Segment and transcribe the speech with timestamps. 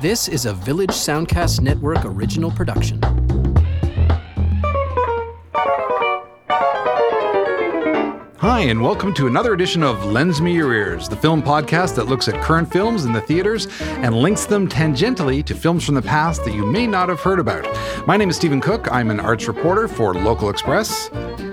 [0.00, 3.02] This is a Village Soundcast Network original production.
[8.38, 12.06] Hi, and welcome to another edition of Lends Me Your Ears, the film podcast that
[12.06, 16.00] looks at current films in the theaters and links them tangentially to films from the
[16.02, 17.68] past that you may not have heard about.
[18.06, 18.90] My name is Stephen Cook.
[18.90, 21.10] I'm an arts reporter for Local Xpress.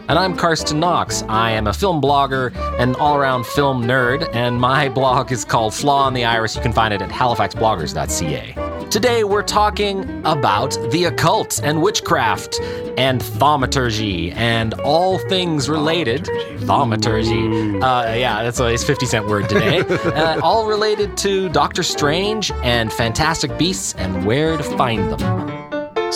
[0.09, 1.23] And I'm Carsten Knox.
[1.27, 5.73] I am a film blogger and all around film nerd, and my blog is called
[5.73, 6.55] Flaw in the Iris.
[6.55, 8.87] You can find it at halifaxbloggers.ca.
[8.89, 12.61] Today we're talking about the occult and witchcraft
[12.97, 16.25] and thaumaturgy and all things related.
[16.59, 17.81] Thaumaturgy.
[17.81, 19.79] Uh, yeah, that's a 50 cent word today.
[20.05, 25.36] uh, all related to Doctor Strange and Fantastic Beasts and where to find them.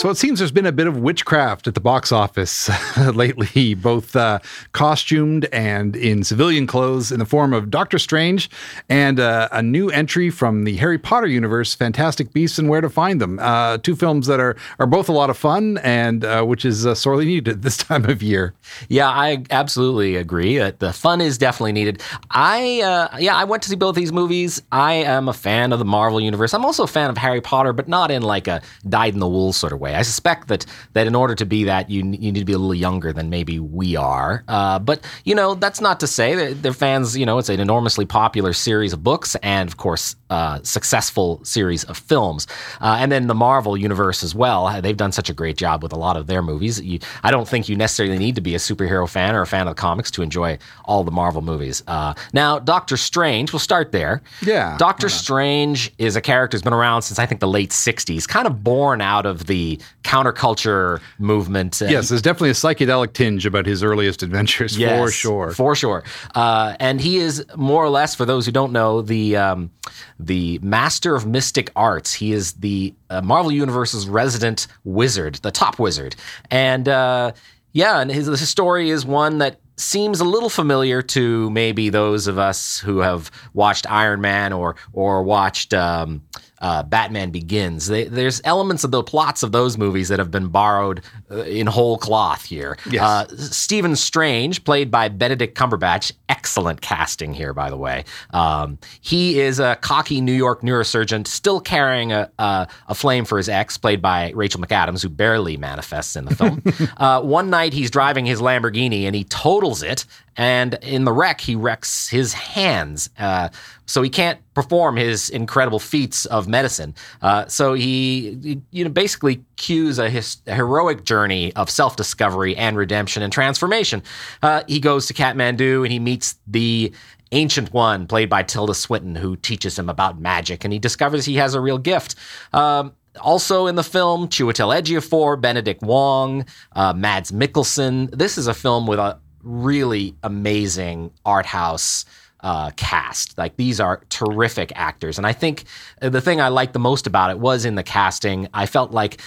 [0.02, 2.72] So it seems there's been a bit of witchcraft at the box office
[3.14, 4.40] lately, both uh,
[4.72, 8.50] costumed and in civilian clothes, in the form of Doctor Strange
[8.90, 12.90] and uh, a new entry from the Harry Potter universe, Fantastic Beasts and Where to
[12.90, 13.38] Find Them.
[13.38, 16.84] Uh, two films that are are both a lot of fun and uh, which is
[16.84, 18.55] uh, sorely needed this time of year.
[18.90, 20.57] Yeah, I absolutely agree.
[20.57, 22.02] the fun is definitely needed.
[22.32, 24.63] I uh, yeah, I went to see both these movies.
[24.72, 26.55] I am a fan of the Marvel universe.
[26.55, 29.29] I'm also a fan of Harry Potter, but not in like a dyed in the
[29.29, 29.91] wool sort of way.
[29.96, 32.58] I suspect that that in order to be that, you you need to be a
[32.58, 34.44] little younger than maybe we are.
[34.48, 37.18] Uh, but you know, that's not to say that they're fans.
[37.18, 41.84] You know, it's an enormously popular series of books and, of course, uh, successful series
[41.86, 42.48] of films.
[42.80, 44.82] Uh, and then the Marvel universe as well.
[44.82, 46.82] They've done such a great job with a lot of their movies.
[46.82, 49.68] You, I don't think you necessarily need to be a superhero fan or a fan
[49.68, 51.84] of the comics to enjoy all the Marvel movies.
[51.88, 53.52] Uh, now, Doctor Strange.
[53.52, 54.22] We'll start there.
[54.42, 54.78] Yeah.
[54.78, 58.48] Doctor Strange is a character who's been around since I think the late '60s, kind
[58.48, 59.71] of born out of the
[60.04, 61.82] counterculture movement.
[61.82, 65.52] Yes, there's definitely a psychedelic tinge about his earliest adventures, Yes, for sure.
[65.52, 66.03] For sure.
[66.36, 69.72] Uh, and he is more or less, for those who don't know, the um,
[70.19, 72.13] the master of mystic arts.
[72.13, 76.16] He is the uh, Marvel Universe's resident wizard, the top wizard.
[76.50, 77.31] And uh,
[77.74, 82.28] yeah, and his, his story is one that seems a little familiar to maybe those
[82.28, 85.74] of us who have watched Iron Man or or watched.
[85.74, 86.24] Um,
[86.61, 87.88] uh, Batman Begins.
[87.88, 91.67] They, there's elements of the plots of those movies that have been borrowed uh, in
[91.67, 92.77] whole cloth here.
[92.89, 93.01] Yes.
[93.03, 98.05] Uh, Stephen Strange, played by Benedict Cumberbatch, excellent casting here, by the way.
[98.29, 103.38] Um, he is a cocky New York neurosurgeon, still carrying a, a, a flame for
[103.38, 106.61] his ex, played by Rachel McAdams, who barely manifests in the film.
[106.97, 110.05] uh, one night, he's driving his Lamborghini and he totals it.
[110.38, 113.09] And in the wreck, he wrecks his hands.
[113.18, 113.50] Uh,
[113.86, 116.96] so he can't perform his incredible feats of medicine.
[117.22, 122.78] Uh, so he, you know, basically cues a, his, a heroic journey of self-discovery and
[122.78, 124.02] redemption and transformation.
[124.42, 126.94] Uh, he goes to Kathmandu and he meets the
[127.34, 131.36] Ancient One, played by Tilda Swinton, who teaches him about magic, and he discovers he
[131.36, 132.16] has a real gift.
[132.52, 138.09] Um, also in the film, Chiwetel Ejiofor, Benedict Wong, uh, Mads Mikkelsen.
[138.12, 142.06] This is a film with a really amazing art house
[142.41, 143.38] uh, cast.
[143.38, 145.66] Like these are terrific actors, and I think
[146.02, 148.47] the thing I liked the most about it was in the casting.
[148.53, 149.22] I felt like.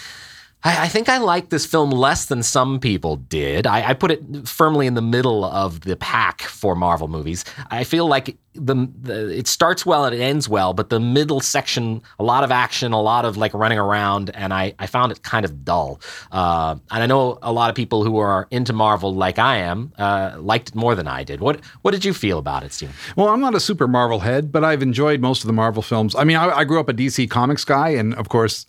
[0.64, 3.66] I, I think I like this film less than some people did.
[3.66, 7.44] I, I put it firmly in the middle of the pack for Marvel movies.
[7.70, 11.40] I feel like the, the it starts well and it ends well, but the middle
[11.40, 15.12] section, a lot of action, a lot of like running around, and I, I found
[15.12, 16.00] it kind of dull.
[16.30, 19.92] Uh, and I know a lot of people who are into Marvel, like I am,
[19.98, 21.40] uh, liked it more than I did.
[21.40, 23.12] What what did you feel about it, Steve?
[23.16, 26.14] Well, I'm not a super Marvel head, but I've enjoyed most of the Marvel films.
[26.14, 28.66] I mean, I, I grew up a DC Comics guy, and of course,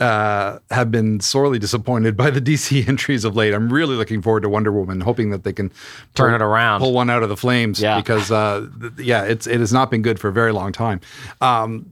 [0.00, 3.52] uh, have been sorely disappointed by the DC entries of late.
[3.54, 5.70] I'm really looking forward to Wonder Woman, hoping that they can
[6.14, 6.80] Turn pull- it around.
[6.80, 7.80] pull one out of the flames.
[7.80, 7.96] Yeah.
[7.98, 11.00] because uh, th- yeah, it's it has not been good for a very long time.
[11.40, 11.90] Um,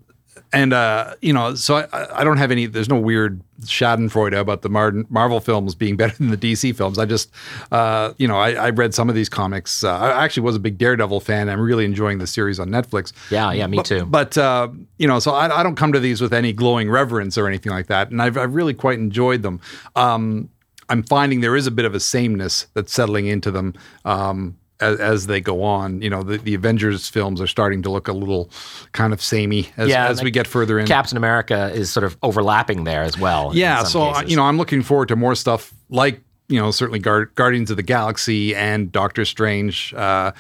[0.56, 2.66] and uh, you know, so I, I don't have any.
[2.66, 6.98] There's no weird Schadenfreude about the Mar- Marvel films being better than the DC films.
[6.98, 7.30] I just,
[7.72, 9.84] uh, you know, I, I read some of these comics.
[9.84, 11.48] Uh, I actually was a big Daredevil fan.
[11.48, 13.12] I'm really enjoying the series on Netflix.
[13.30, 14.06] Yeah, yeah, me But- too.
[14.06, 14.68] But uh,
[14.98, 17.72] you know, so I, I don't come to these with any glowing reverence or anything
[17.72, 19.60] like that, and I've, I've really quite enjoyed them.
[19.94, 20.48] Um,
[20.88, 23.74] I'm finding there is a bit of a sameness that's settling into them.
[24.04, 27.90] Um, as, as they go on, you know, the, the Avengers films are starting to
[27.90, 28.50] look a little
[28.92, 30.86] kind of samey as, Yeah, as we get further in.
[30.86, 33.52] Captain America is sort of overlapping there as well.
[33.54, 34.30] Yeah, so uh, cases.
[34.30, 37.76] you know, I'm looking forward to more stuff like you know certainly Guard, Guardians of
[37.76, 40.32] the Galaxy and Doctor Strange, uh,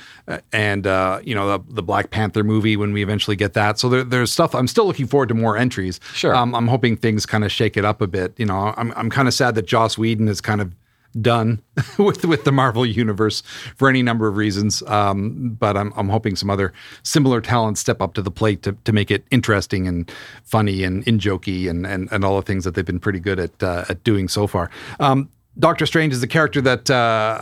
[0.52, 3.78] and uh, you know the, the Black Panther movie when we eventually get that.
[3.78, 4.54] So there, there's stuff.
[4.54, 5.98] I'm still looking forward to more entries.
[6.12, 6.34] Sure.
[6.34, 8.38] um, I'm hoping things kind of shake it up a bit.
[8.38, 10.72] You know, I'm I'm kind of sad that Joss Whedon is kind of
[11.20, 11.62] done
[11.98, 13.42] with with the Marvel universe
[13.76, 14.82] for any number of reasons.
[14.84, 16.72] Um, but I'm I'm hoping some other
[17.02, 20.10] similar talents step up to the plate to, to make it interesting and
[20.44, 23.38] funny and in jokey and, and and all the things that they've been pretty good
[23.38, 24.70] at uh, at doing so far.
[25.00, 27.40] Um, Doctor Strange is the character that uh,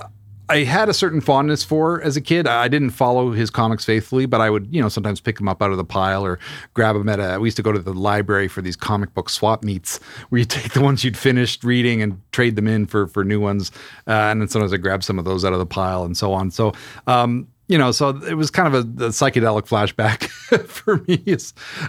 [0.49, 2.47] I had a certain fondness for as a kid.
[2.47, 5.63] I didn't follow his comics faithfully, but I would, you know, sometimes pick them up
[5.63, 6.39] out of the pile or
[6.75, 7.41] grab them at a.
[7.41, 9.99] We used to go to the library for these comic book swap meets
[10.29, 13.41] where you take the ones you'd finished reading and trade them in for for new
[13.41, 13.71] ones.
[14.07, 16.33] Uh, and then sometimes I grab some of those out of the pile and so
[16.33, 16.51] on.
[16.51, 16.73] So,
[17.07, 20.29] um, you know, so it was kind of a, a psychedelic flashback
[20.67, 21.37] for me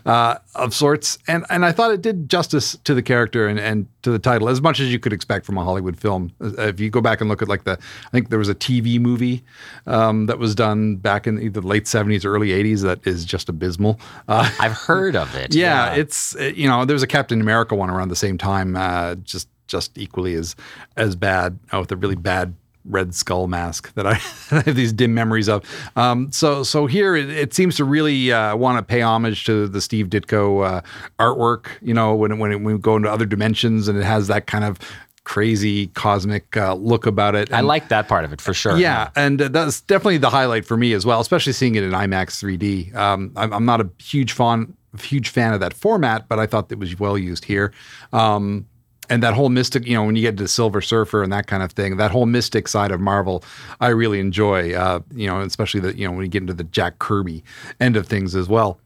[0.05, 3.87] uh, of sorts, and and I thought it did justice to the character and, and
[4.03, 6.31] to the title as much as you could expect from a Hollywood film.
[6.41, 8.55] Uh, if you go back and look at like the, I think there was a
[8.55, 9.43] TV movie
[9.85, 13.99] um, that was done back in the late seventies early eighties that is just abysmal.
[14.29, 15.53] Uh, I've heard of it.
[15.55, 18.75] Yeah, yeah, it's you know there was a Captain America one around the same time,
[18.75, 20.55] uh, just just equally as
[20.97, 22.55] as bad oh, with a really bad
[22.87, 24.11] Red Skull mask that I,
[24.51, 25.63] I have these dim memories of.
[25.95, 29.67] Um, so so here it, it seems to really uh, want to pay homage to
[29.67, 30.81] the Steve Ditko uh,
[31.19, 31.67] artwork.
[31.81, 34.47] You know when when, it, when we go into other dimensions and it has that
[34.47, 34.79] kind of
[35.25, 37.49] crazy cosmic uh, look about it.
[37.49, 38.77] And, I like that part of it for sure.
[38.77, 42.39] Yeah, and that's definitely the highlight for me as well, especially seeing it in IMAX
[42.41, 42.95] 3D.
[42.95, 46.71] Um, I'm, I'm, not a huge fan huge fan of that format, but I thought
[46.71, 47.73] it was well used here.
[48.13, 48.65] Um,
[49.09, 51.63] and that whole mystic, you know, when you get to Silver Surfer and that kind
[51.63, 53.43] of thing, that whole mystic side of Marvel,
[53.79, 54.73] I really enjoy.
[54.73, 57.43] Uh, you know, especially the you know when you get into the Jack Kirby
[57.79, 58.79] end of things as well.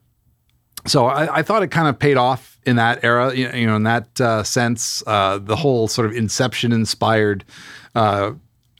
[0.86, 3.82] So I, I thought it kind of paid off in that era, you know, in
[3.82, 5.02] that uh, sense.
[5.06, 7.44] Uh, the whole sort of Inception inspired
[7.94, 8.32] uh,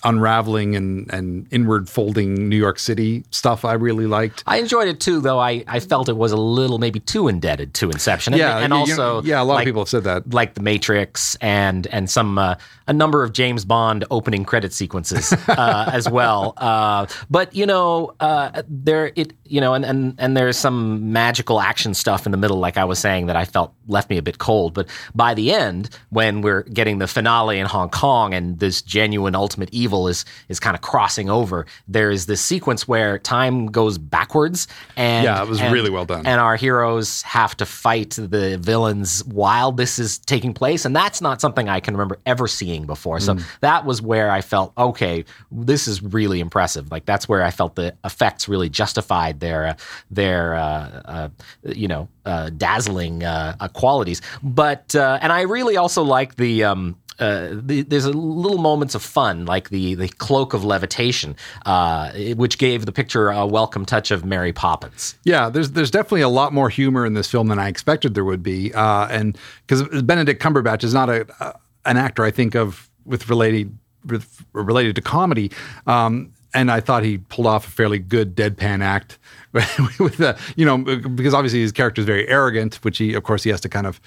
[0.04, 4.42] unraveling and, and inward folding New York City stuff I really liked.
[4.46, 7.74] I enjoyed it too, though I, I felt it was a little maybe too indebted
[7.74, 8.34] to Inception.
[8.34, 10.62] Yeah, and, and also yeah, a lot like, of people have said that, like The
[10.62, 12.54] Matrix and and some uh,
[12.86, 16.54] a number of James Bond opening credit sequences uh, as well.
[16.56, 21.60] Uh, but you know, uh, there it you know, and, and and there's some magical
[21.60, 24.22] action stuff in the middle, like I was saying, that I felt left me a
[24.22, 24.74] bit cold.
[24.74, 29.34] But by the end, when we're getting the finale in Hong Kong and this genuine
[29.34, 33.98] ultimate evil is is kind of crossing over, there is this sequence where time goes
[33.98, 36.26] backwards, and yeah, it was and, really well done.
[36.26, 41.20] And our heroes have to fight the villains while this is taking place, and that's
[41.20, 43.20] not something I can remember ever seeing before.
[43.20, 43.42] So mm.
[43.60, 46.90] that was where I felt okay, this is really impressive.
[46.90, 49.74] Like that's where I felt the effects really justified their uh,
[50.10, 51.28] their uh, uh,
[51.64, 54.22] you know uh, dazzling uh, uh, qualities.
[54.42, 56.64] But and I really also like the.
[56.64, 61.36] Um, uh, the, there's a little moments of fun, like the the cloak of levitation,
[61.66, 65.18] uh, which gave the picture a welcome touch of Mary Poppins.
[65.24, 68.24] Yeah, there's there's definitely a lot more humor in this film than I expected there
[68.24, 69.36] would be, uh, and
[69.66, 73.76] because Benedict Cumberbatch is not a, an actor I think of with related
[74.06, 75.50] with, related to comedy.
[75.86, 79.18] Um, and I thought he pulled off a fairly good deadpan act
[79.98, 83.42] with the, you know, because obviously his character is very arrogant, which he, of course,
[83.42, 84.00] he has to kind of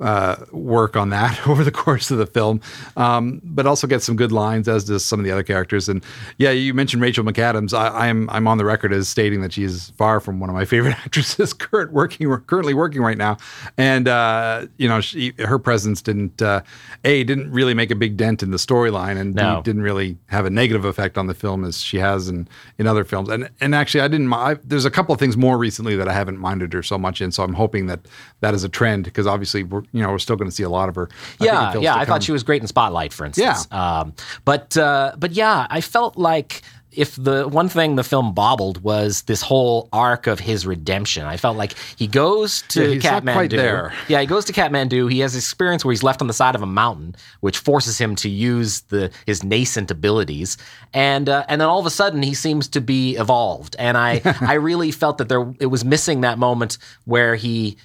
[0.00, 2.60] uh, work on that over the course of the film,
[2.96, 5.88] um, but also get some good lines, as does some of the other characters.
[5.88, 6.04] And
[6.38, 7.74] yeah, you mentioned Rachel McAdams.
[7.74, 10.54] I, am I'm, I'm on the record as stating that she's far from one of
[10.54, 13.36] my favorite actresses current working currently working right now.
[13.76, 16.62] And uh, you know, she, her presence didn't uh,
[17.04, 19.62] a didn't really make a big dent in the storyline, and no.
[19.62, 22.48] didn't really have a negative effect on the film as she has in
[22.78, 23.28] in other films.
[23.28, 24.32] And and actually, I didn't.
[24.32, 27.20] I, there's a couple of things more recently that I haven't minded her so much
[27.20, 27.32] in.
[27.32, 28.00] So I'm hoping that
[28.40, 30.68] that is a trend because obviously we're you know we're still going to see a
[30.68, 31.08] lot of her.
[31.40, 31.96] Yeah, yeah.
[31.96, 33.66] I thought she was great in Spotlight, for instance.
[33.70, 34.00] Yeah.
[34.00, 38.82] Um, but uh, but yeah, I felt like if the one thing the film bobbled
[38.82, 41.24] was this whole arc of his redemption.
[41.24, 43.92] I felt like he goes to yeah, Kathmandu.
[44.08, 45.10] Yeah, he goes to Kathmandu.
[45.10, 48.16] He has experience where he's left on the side of a mountain, which forces him
[48.16, 50.56] to use the his nascent abilities.
[50.92, 53.76] And uh, and then all of a sudden he seems to be evolved.
[53.78, 57.76] And I I really felt that there it was missing that moment where he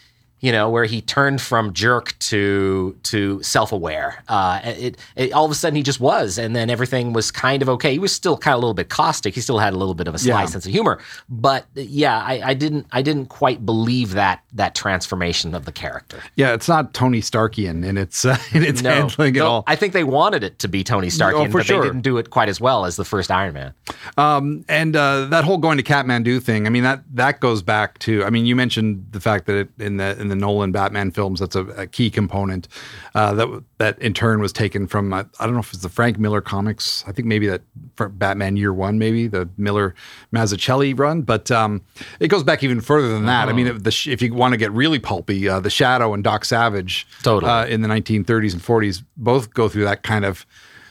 [0.42, 4.24] you know, where he turned from jerk to to self aware.
[4.27, 7.62] Uh, it, it, all of a sudden he just was, and then everything was kind
[7.62, 7.94] of okay.
[7.94, 9.34] He was still kind of a little bit caustic.
[9.34, 10.46] He still had a little bit of a sly yeah.
[10.46, 11.00] sense of humor,
[11.30, 16.22] but yeah, I, I, didn't I didn't quite believe that that transformation of the character.
[16.36, 19.63] Yeah, it's not Tony Starkian in its uh, in its no, handling no, at all.
[19.68, 21.82] I think they wanted it to be Tony Starkian, oh, but sure.
[21.82, 23.74] they didn't do it quite as well as the first Iron Man.
[24.18, 26.68] Um, and uh, that whole going to Kathmandu thing.
[26.68, 28.24] I mean that that goes back to.
[28.25, 31.39] I mean, you mentioned the fact that it, in the in the Nolan Batman films.
[31.39, 32.67] That's a, a key component
[33.13, 36.17] uh, that that in turn was taken from I don't know if it's the Frank
[36.17, 37.03] Miller comics.
[37.08, 37.62] I think maybe that
[37.96, 39.96] Batman Year One, maybe the Miller
[40.34, 41.22] Mazzucchelli run.
[41.22, 41.82] But um,
[42.20, 43.50] it goes back even further than that.
[43.50, 46.24] I mean, if, the, if you want to get really pulpy, uh, the Shadow and
[46.24, 47.51] Doc Savage, totally.
[47.51, 50.46] Uh, in the 1930s and 40s, both go through that kind of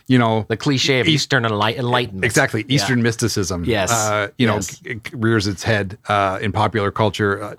[0.07, 2.25] you know, the cliche of Eastern enlightenment.
[2.25, 3.05] Exactly, Eastern yeah.
[3.05, 3.65] mysticism.
[3.65, 4.83] Yes, uh, you know, yes.
[5.13, 7.43] rears its head uh, in popular culture.
[7.43, 7.55] Uh,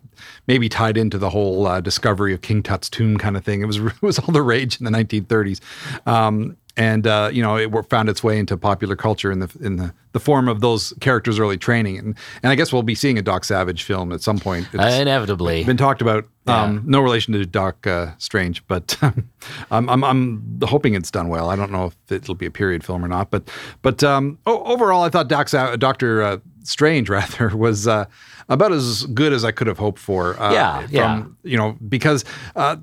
[0.47, 3.61] maybe tied into the whole uh, discovery of King Tut's tomb kind of thing.
[3.61, 5.59] It was it was all the rage in the 1930s.
[6.07, 9.77] Um, and uh, you know it found its way into popular culture in the in
[9.77, 13.17] the, the form of those characters' early training, and and I guess we'll be seeing
[13.17, 14.67] a Doc Savage film at some point.
[14.73, 16.25] It's Inevitably, been talked about.
[16.47, 16.63] Yeah.
[16.63, 19.23] Um, no relation to Doc uh, Strange, but um,
[19.71, 21.49] I'm, I'm I'm hoping it's done well.
[21.49, 23.49] I don't know if it'll be a period film or not, but
[23.81, 28.05] but um, overall, I thought Doc Doctor uh, Strange rather was uh,
[28.49, 30.39] about as good as I could have hoped for.
[30.39, 31.25] Uh, yeah, from, yeah.
[31.43, 32.77] You know, because uh,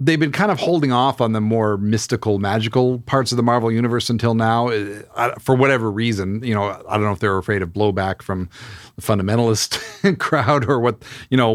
[0.00, 3.70] they've been kind of holding off on the more mystical, magical parts of the Marvel
[3.70, 6.42] universe until now, uh, for whatever reason.
[6.42, 8.48] You know, I don't know if they're afraid of blowback from
[8.96, 11.52] the fundamentalist crowd or what, you know,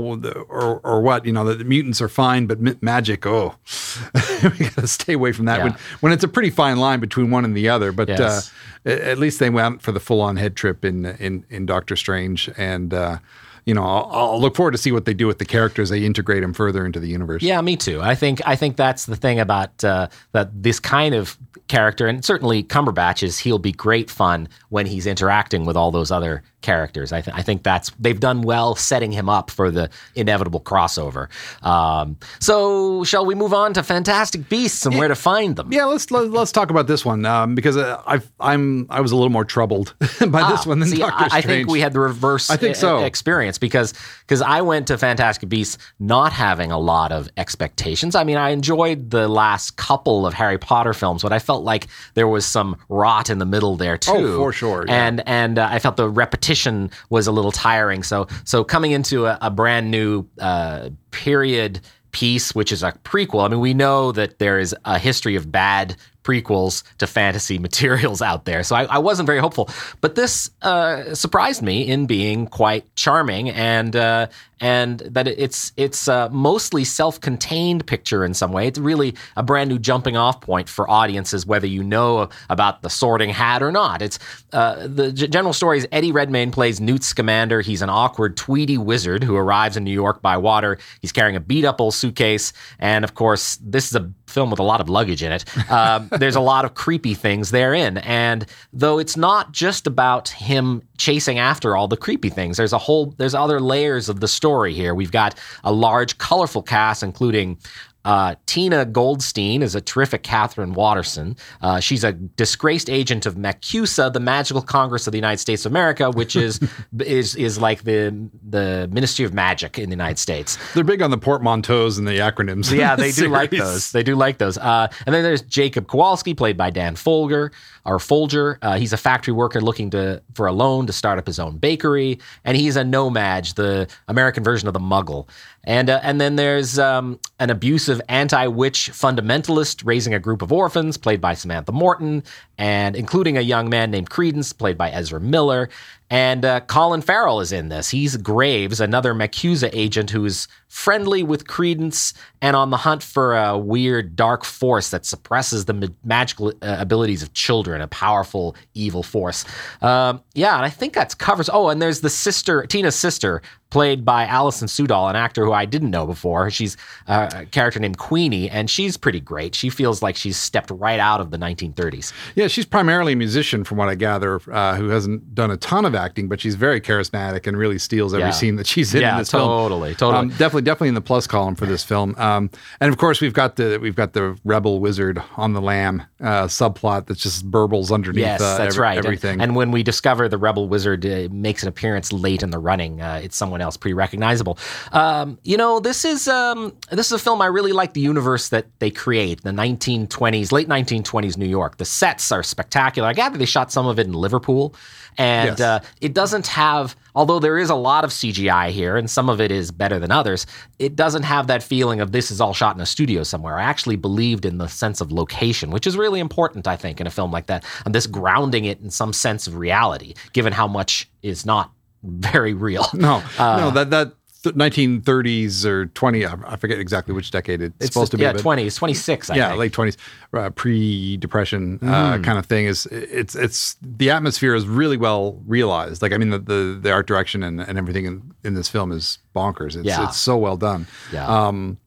[0.50, 1.26] or or what.
[1.26, 3.56] You know, the, the mutants are fine, but magic, oh,
[4.44, 5.58] we got to stay away from that.
[5.58, 5.64] Yeah.
[5.64, 8.52] When when it's a pretty fine line between one and the other, but yes.
[8.86, 11.96] uh, at least they went for the full on head trip in in in Doctor
[11.96, 12.94] Strange and.
[12.94, 13.18] Uh,
[13.66, 15.90] you know, I'll, I'll, look forward to see what they do with the characters.
[15.90, 17.44] They integrate them further into the universe.
[17.44, 18.02] Yeah, me too.
[18.02, 21.38] I think I think that's the thing about uh, that this kind of
[21.68, 26.12] character, and certainly Cumberbatch is he'll be great fun when he's interacting with all those
[26.12, 27.14] other characters.
[27.14, 31.30] I, th- I think that's they've done well setting him up for the inevitable crossover.
[31.64, 35.72] Um, so, shall we move on to Fantastic Beasts and yeah, where to find them?
[35.72, 38.88] Yeah, let's let, us let us talk about this one um, because uh, I I'm
[38.90, 41.46] I was a little more troubled by ah, this one than see, Doctor Strange.
[41.46, 42.50] I think we had the reverse.
[42.50, 43.04] I think so.
[43.04, 48.16] experience because because I went to Fantastic Beasts not having a lot of expectations.
[48.16, 51.88] I mean, I enjoyed the last couple of Harry Potter films, but I felt like
[52.14, 54.12] there was some rot in the middle there too.
[54.14, 54.86] Oh, for sure.
[54.88, 55.08] Yeah.
[55.08, 58.04] And and uh, I felt the repetition repetition was a little tiring.
[58.04, 63.46] So so coming into a, a brand new uh, period piece, which is a prequel.
[63.46, 65.96] I mean, we know that there is a history of bad
[66.30, 68.64] prequels to fantasy materials out there.
[68.64, 69.70] So I, I wasn't very hopeful.
[70.02, 74.28] But this uh, surprised me in being quite charming and uh,
[74.62, 78.68] and that it's it's a mostly self-contained picture in some way.
[78.68, 82.90] It's really a brand new jumping off point for audiences, whether you know about the
[82.90, 84.02] Sorting Hat or not.
[84.02, 84.20] It's
[84.52, 87.62] uh, the general story is Eddie Redmayne plays Newt Scamander.
[87.62, 90.78] He's an awkward Tweety wizard who arrives in New York by water.
[91.02, 94.60] He's carrying a beat up old suitcase, and of course, this is a film with
[94.60, 95.46] a lot of luggage in it.
[95.72, 100.84] Um, there's a lot of creepy things therein, and though it's not just about him
[100.98, 104.50] chasing after all the creepy things, there's a whole there's other layers of the story
[104.50, 104.96] story here.
[104.96, 107.58] We've got a large, colorful cast, including
[108.06, 111.36] uh, Tina Goldstein is a terrific Katherine Waterston.
[111.62, 115.72] Uh, she's a disgraced agent of MACUSA, the Magical Congress of the United States of
[115.72, 116.60] America, which is
[117.00, 120.58] is is like the the Ministry of Magic in the United States.
[120.74, 122.72] They're big on the portmanteaus and the acronyms.
[122.76, 123.92] Yeah, they do like those.
[123.92, 124.58] They do like those.
[124.58, 127.52] Uh, and then there's Jacob Kowalski, played by Dan Fogler
[127.86, 128.60] or Folger.
[128.62, 131.58] Uh, he's a factory worker looking to for a loan to start up his own
[131.58, 135.28] bakery, and he's a No-Maj, the American version of the Muggle.
[135.64, 140.98] And uh, and then there's um, an abusive anti-witch fundamentalist raising a group of orphans,
[140.98, 142.24] played by Samantha Morton,
[142.58, 145.70] and including a young man named Credence, played by Ezra Miller.
[146.10, 147.90] And uh, Colin Farrell is in this.
[147.90, 153.58] He's Graves, another MACUSA agent who's friendly with Credence and on the hunt for a
[153.58, 159.04] weird dark force that suppresses the ma- magical uh, abilities of children, a powerful evil
[159.04, 159.46] force.
[159.82, 161.50] Um, yeah, and I think that covers.
[161.52, 165.66] Oh, and there's the sister, Tina's sister, played by Alison Sudol, an actor who I
[165.66, 166.50] didn't know before.
[166.50, 166.76] She's
[167.08, 169.54] uh, a character named Queenie, and she's pretty great.
[169.54, 172.14] She feels like she's stepped right out of the 1930s.
[172.36, 175.86] Yeah, she's primarily a musician, from what I gather, uh, who hasn't done a ton
[175.86, 178.32] of acting, but she's very charismatic and really steals every yeah.
[178.32, 179.60] scene that she's in yeah, in this totally, film.
[179.60, 180.20] Totally, totally.
[180.20, 182.16] Um, definitely, definitely in the plus column for this film.
[182.18, 186.04] Um, and of course, we've got the we've got the rebel wizard on the lam
[186.22, 188.22] uh, subplot that just burbles underneath.
[188.22, 188.98] Yes, uh, that's every, right.
[188.98, 189.34] Everything.
[189.34, 192.60] And, and, when we discover the rebel wizard uh, makes an appearance late in the
[192.60, 194.58] running, uh, it's someone else pretty recognizable.
[194.92, 198.50] Um, you know, this is um, this is a film I really like the universe
[198.50, 199.44] that they create.
[199.44, 201.78] The 1920s, late 1920s New York.
[201.78, 203.08] The sets are spectacular.
[203.08, 204.76] I gather they shot some of it in Liverpool.
[205.20, 205.60] And yes.
[205.60, 209.42] uh, it doesn't have, although there is a lot of CGI here, and some of
[209.42, 210.46] it is better than others,
[210.80, 213.60] it doesn't have that feeling of this is all shot in a studio somewhere.
[213.60, 217.06] I actually believed in the sense of location, which is really important, I think, in
[217.06, 220.70] a film like that, and this grounding it in some sense of reality, given how
[220.70, 221.74] much is not
[222.04, 222.86] very real.
[222.94, 227.94] No, uh, no, that that 1930s or 20 i forget exactly which decade it's, it's
[227.94, 229.60] supposed to be yeah 20s 26 I yeah think.
[229.60, 229.98] late 20s
[230.34, 231.88] uh, pre-depression mm.
[231.88, 236.18] uh, kind of thing is it's it's the atmosphere is really well realized like i
[236.18, 239.76] mean the the, the art direction and, and everything in, in this film is bonkers
[239.76, 240.06] it's, yeah.
[240.06, 241.78] it's so well done yeah um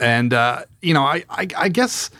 [0.00, 2.10] and uh, you know I, I i guess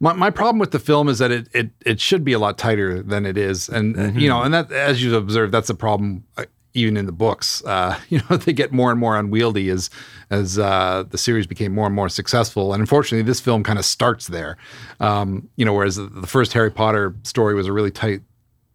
[0.00, 2.58] My, my problem with the film is that it, it it should be a lot
[2.58, 5.74] tighter than it is, and uh, you know, and that as you observed, that's a
[5.74, 7.64] problem uh, even in the books.
[7.64, 9.90] Uh, you know, they get more and more unwieldy as
[10.30, 13.84] as uh, the series became more and more successful, and unfortunately, this film kind of
[13.84, 14.56] starts there.
[15.00, 18.22] Um, you know, whereas the, the first Harry Potter story was a really tight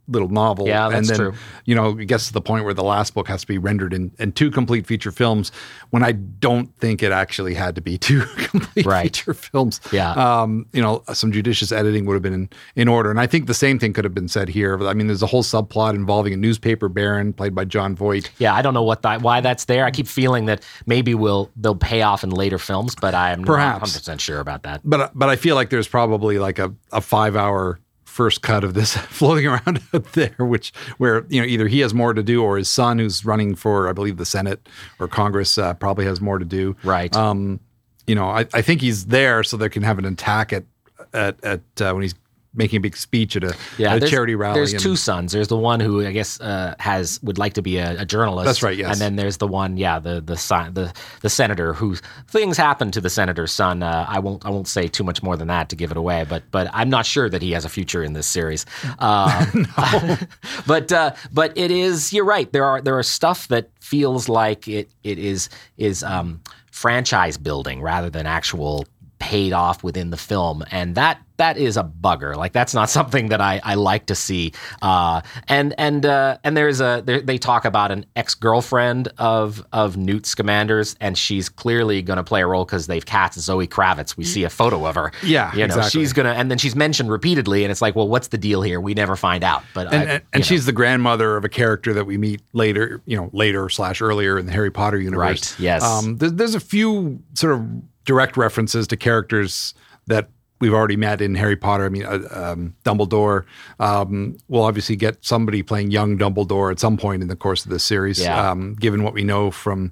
[0.10, 0.68] little novel.
[0.68, 1.34] Yeah, and that's then, true.
[1.66, 3.94] You know, it gets to the point where the last book has to be rendered
[3.94, 5.52] in, in two complete feature films
[5.92, 9.04] when I don't think it actually had to be two complete Right.
[9.16, 9.80] feature films.
[9.92, 10.12] Yeah.
[10.14, 13.10] Um, you know, some judicious editing would have been in, in order.
[13.12, 14.82] And I think the same thing could have been said here.
[14.88, 18.32] I mean, there's a whole subplot involving a newspaper baron played by Jon Voight.
[18.40, 19.86] Yeah, I don't know what that, why that's there.
[19.86, 23.48] I keep feeling that maybe will they'll pay off in later films, but I'm not
[23.48, 23.82] Perhaps.
[23.82, 24.82] 100 percent sure about that.
[24.84, 27.80] But but I feel like there's probably like a, a five hour
[28.20, 31.94] first cut of this floating around out there, which where you know either he has
[31.94, 34.68] more to do or his son, who's running for I believe the Senate
[35.00, 36.76] or Congress, uh, probably has more to do.
[36.84, 37.16] Right.
[37.16, 37.62] Um,
[38.08, 40.66] you know, I, I think he's there so they can have an attack at
[41.14, 42.16] at at uh, when he's
[42.60, 44.54] making a big speech at a, yeah, at a charity rally.
[44.54, 45.32] There's and- two sons.
[45.32, 48.46] There's the one who I guess uh, has would like to be a, a journalist.
[48.46, 48.92] That's right, yes.
[48.92, 51.96] And then there's the one, yeah, the the son, the the senator who
[52.28, 53.82] things happen to the senator's son.
[53.82, 56.26] Uh, I won't I won't say too much more than that to give it away,
[56.30, 58.66] but but I'm not sure that he has a future in this series.
[59.00, 59.66] Um,
[60.68, 62.12] but uh, but it is.
[62.12, 62.52] You're right.
[62.52, 67.82] There are there are stuff that feels like it it is is um, franchise building
[67.82, 68.86] rather than actual
[69.20, 72.36] paid off within the film, and that that is a bugger.
[72.36, 74.54] Like that's not something that I, I like to see.
[74.82, 79.66] Uh, and and uh, and there's a there, they talk about an ex girlfriend of
[79.74, 83.68] of Newt Scamander's, and she's clearly going to play a role because they've cast Zoe
[83.68, 84.16] Kravitz.
[84.16, 85.12] We see a photo of her.
[85.24, 85.90] Yeah, you know exactly.
[85.90, 88.80] she's gonna, and then she's mentioned repeatedly, and it's like, well, what's the deal here?
[88.80, 89.64] We never find out.
[89.74, 93.02] But and, I, and, and she's the grandmother of a character that we meet later,
[93.06, 95.54] you know, later slash earlier in the Harry Potter universe.
[95.54, 95.84] Right, yes.
[95.84, 97.66] Um, there's, there's a few sort of
[98.06, 99.74] direct references to characters
[100.08, 101.86] that we've already met in Harry Potter.
[101.86, 103.46] I mean, uh, um, Dumbledore.
[103.80, 107.72] Um, we'll obviously get somebody playing young Dumbledore at some point in the course of
[107.72, 108.22] this series.
[108.22, 108.52] Yeah.
[108.52, 109.92] Um, given what we know from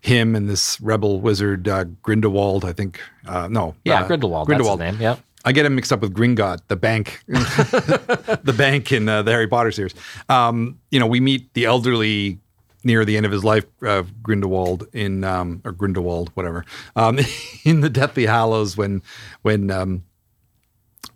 [0.00, 3.00] him and this rebel wizard uh, Grindelwald, I think.
[3.26, 4.78] Uh, no, yeah, uh, Grindelwald, Grindelwald.
[4.78, 5.00] Name.
[5.00, 5.20] Yep.
[5.44, 9.46] I get him mixed up with Gringotts, the bank, the bank in uh, the Harry
[9.46, 9.94] Potter series.
[10.28, 12.40] Um, you know, we meet the elderly
[12.86, 16.64] near the end of his life, uh, Grindelwald in um, or Grindelwald, whatever,
[16.94, 17.18] um,
[17.64, 19.02] in the Deathly Hallows when
[19.42, 20.04] when um,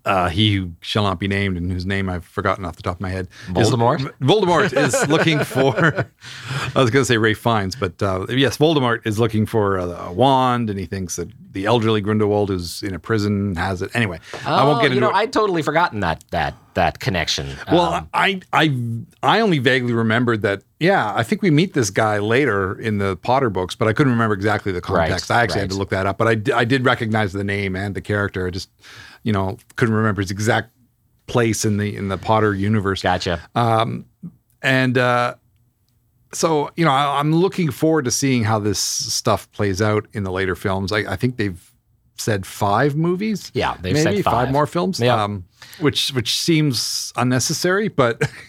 [0.04, 2.96] uh, he who shall not be named and whose name I've forgotten off the top
[2.96, 4.12] of my head, is- Voldemort?
[4.20, 6.06] Voldemort is looking for.
[6.74, 9.84] I was going to say Ralph Fiennes, but uh, yes, Voldemort is looking for a,
[9.86, 13.90] a wand, and he thinks that the elderly Grindelwald who's in a prison has it.
[13.94, 15.14] Anyway, I won't Oh, get you into know, it.
[15.14, 17.48] I'd totally forgotten that that that connection.
[17.70, 18.72] Well, Um, I I
[19.22, 20.62] I only vaguely remembered that.
[20.78, 24.12] Yeah, I think we meet this guy later in the Potter books, but I couldn't
[24.12, 25.28] remember exactly the context.
[25.28, 27.74] Right, I actually had to look that up, but I, I did recognize the name
[27.76, 28.46] and the character.
[28.46, 28.70] I just
[29.22, 30.70] you know couldn't remember his exact
[31.26, 33.02] place in the in the Potter universe.
[33.02, 33.40] gotcha.
[34.62, 35.34] And uh,
[36.32, 40.24] so you know, I, I'm looking forward to seeing how this stuff plays out in
[40.24, 40.92] the later films.
[40.92, 41.72] I, I think they've
[42.16, 43.50] said five movies.
[43.54, 44.50] Yeah, they've maybe said five.
[44.50, 45.00] more films.
[45.00, 45.22] Yeah.
[45.22, 45.44] Um,
[45.80, 48.22] which which seems unnecessary, but.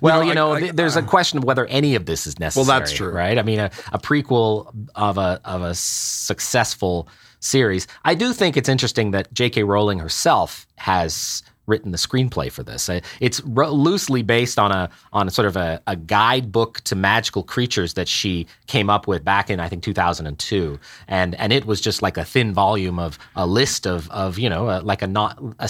[0.00, 2.38] Well, you know, I- I- there's a uh, question of whether any of this is
[2.38, 2.66] necessary.
[2.66, 3.10] Well, that's true.
[3.12, 3.38] right?
[3.38, 7.08] I mean, a, a prequel of a of a successful
[7.40, 7.86] series.
[8.04, 9.64] I do think it's interesting that J.K.
[9.64, 12.88] Rowling herself has written the screenplay for this.
[12.88, 17.94] Uh, It's loosely based on a on sort of a, a guidebook to magical creatures
[17.94, 22.02] that she came up with back in I think 2002, and and it was just
[22.02, 25.38] like a thin volume of a list of of you know uh, like a not
[25.58, 25.68] a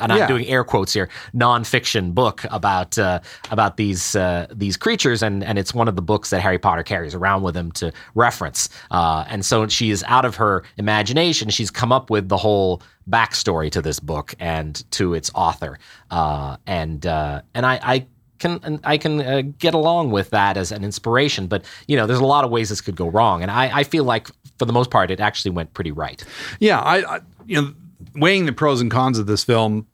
[0.00, 0.26] and I'm Yeah.
[0.26, 3.20] doing air quotes here nonfiction book about uh,
[3.50, 6.82] about these uh, these creatures and and it's one of the books that Harry Potter
[6.82, 11.50] carries around with him to reference uh, and so she is out of her imagination
[11.50, 15.78] she's come up with the whole backstory to this book and to its author
[16.10, 18.06] uh, and uh, and I, I
[18.38, 22.18] can I can uh, get along with that as an inspiration but you know there's
[22.20, 24.72] a lot of ways this could go wrong and I, I feel like for the
[24.72, 26.24] most part it actually went pretty right
[26.60, 27.74] Yeah, I, I you know
[28.14, 29.86] weighing the pros and cons of this film,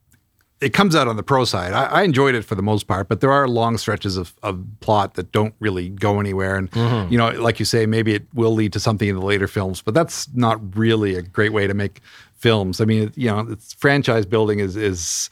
[0.60, 1.72] it comes out on the pro side.
[1.72, 4.64] I, I enjoyed it for the most part, but there are long stretches of, of
[4.80, 6.56] plot that don't really go anywhere.
[6.56, 7.12] And Mm-hmm.
[7.12, 9.82] you know, like you say, maybe it will lead to something in the later films,
[9.82, 12.00] but that's not really a great way to make
[12.38, 12.80] films.
[12.80, 15.30] I mean, you know, it's franchise building is is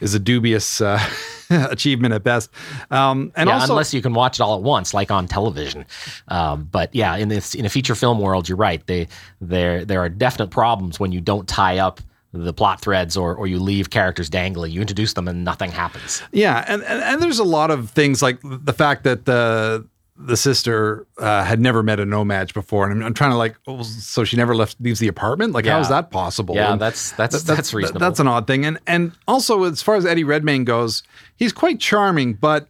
[0.00, 1.00] is a dubious uh,
[1.50, 2.50] achievement at best.
[2.90, 5.86] Um, and yeah, also, unless you can watch it all at once, like on television.
[6.28, 8.84] Um, but yeah, in this in a feature film world, you're right.
[8.86, 9.08] They
[9.40, 12.00] there there are definite problems when you don't tie up
[12.32, 14.72] the plot threads or or you leave characters dangling.
[14.72, 16.22] You introduce them and nothing happens.
[16.32, 20.36] Yeah, and, and and there's a lot of things like the fact that the the
[20.36, 23.82] sister uh, had never met a no-maj before, and I'm, I'm trying to like, oh,
[23.82, 25.52] so she never left leaves the apartment.
[25.54, 25.80] Like, how Yeah.
[25.80, 26.54] is that possible?
[26.54, 28.00] Yeah, that's that's that- that's, reasonable.
[28.00, 31.02] That's an odd thing, and and also as far as Eddie Redmayne goes,
[31.36, 32.68] he's quite charming, but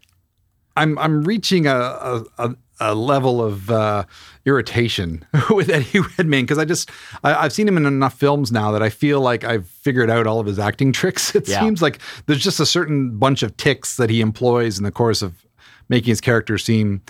[0.76, 4.04] I'm I'm reaching a a, a, a level of uh,
[4.46, 6.90] irritation with Eddie Redmayne because I just
[7.24, 10.26] I, I've seen him in enough films now that I feel like I've figured out
[10.26, 11.34] all of his acting tricks.
[11.34, 11.60] It Yeah.
[11.60, 15.22] seems like there's just a certain bunch of ticks that he employs in the course
[15.22, 15.44] of
[15.92, 17.02] making his character seem.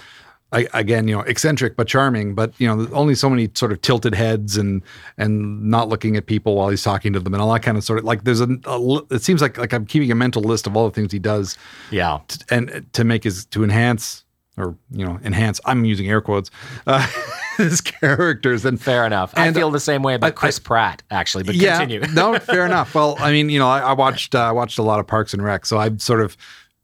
[0.54, 3.80] I, again, you know, eccentric but charming, but you know, only so many sort of
[3.80, 4.82] tilted heads and
[5.16, 7.84] and not looking at people while he's talking to them and all that kind of
[7.84, 8.24] sort of like.
[8.24, 10.94] There's a, a it seems like like I'm keeping a mental list of all the
[10.94, 11.56] things he does
[11.90, 12.18] yeah.
[12.28, 14.26] t- and to make his to enhance
[14.58, 16.50] or you know enhance i'm using air quotes
[16.86, 17.06] uh,
[17.56, 19.32] his characters and Fair enough.
[19.36, 21.44] And, I feel the same way about I- Chris Pratt, actually.
[21.44, 22.06] But yeah continue.
[22.12, 24.82] no fair enough well i mean you know i, I watched uh, i watched a
[24.82, 26.36] lot of parks and rec so i sort of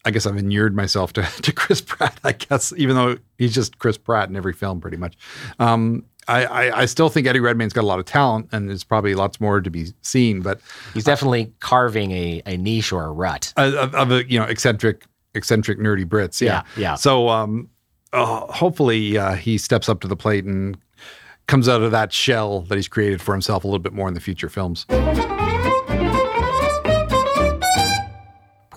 [0.09, 3.79] i guess i've inured myself to, to chris pratt i guess even though he's just
[3.79, 5.16] chris pratt in every film pretty much
[5.59, 8.85] um I, I, I still think Eddie Redmayne's got a lot of talent, and there's
[8.85, 10.42] probably lots more to be seen.
[10.42, 10.61] But
[10.92, 13.55] He's definitely carving a, a niche or a rut.
[13.57, 16.40] uh, of, of a you know eccentric eccentric nerdy Brits.
[16.42, 16.94] Yeah, Yeah, yeah.
[16.97, 17.71] So um,
[18.12, 20.77] uh, hopefully uh, he steps up to the plate and
[21.47, 24.12] comes out of that shell that he's created for himself a little bit more in
[24.12, 24.85] the future films.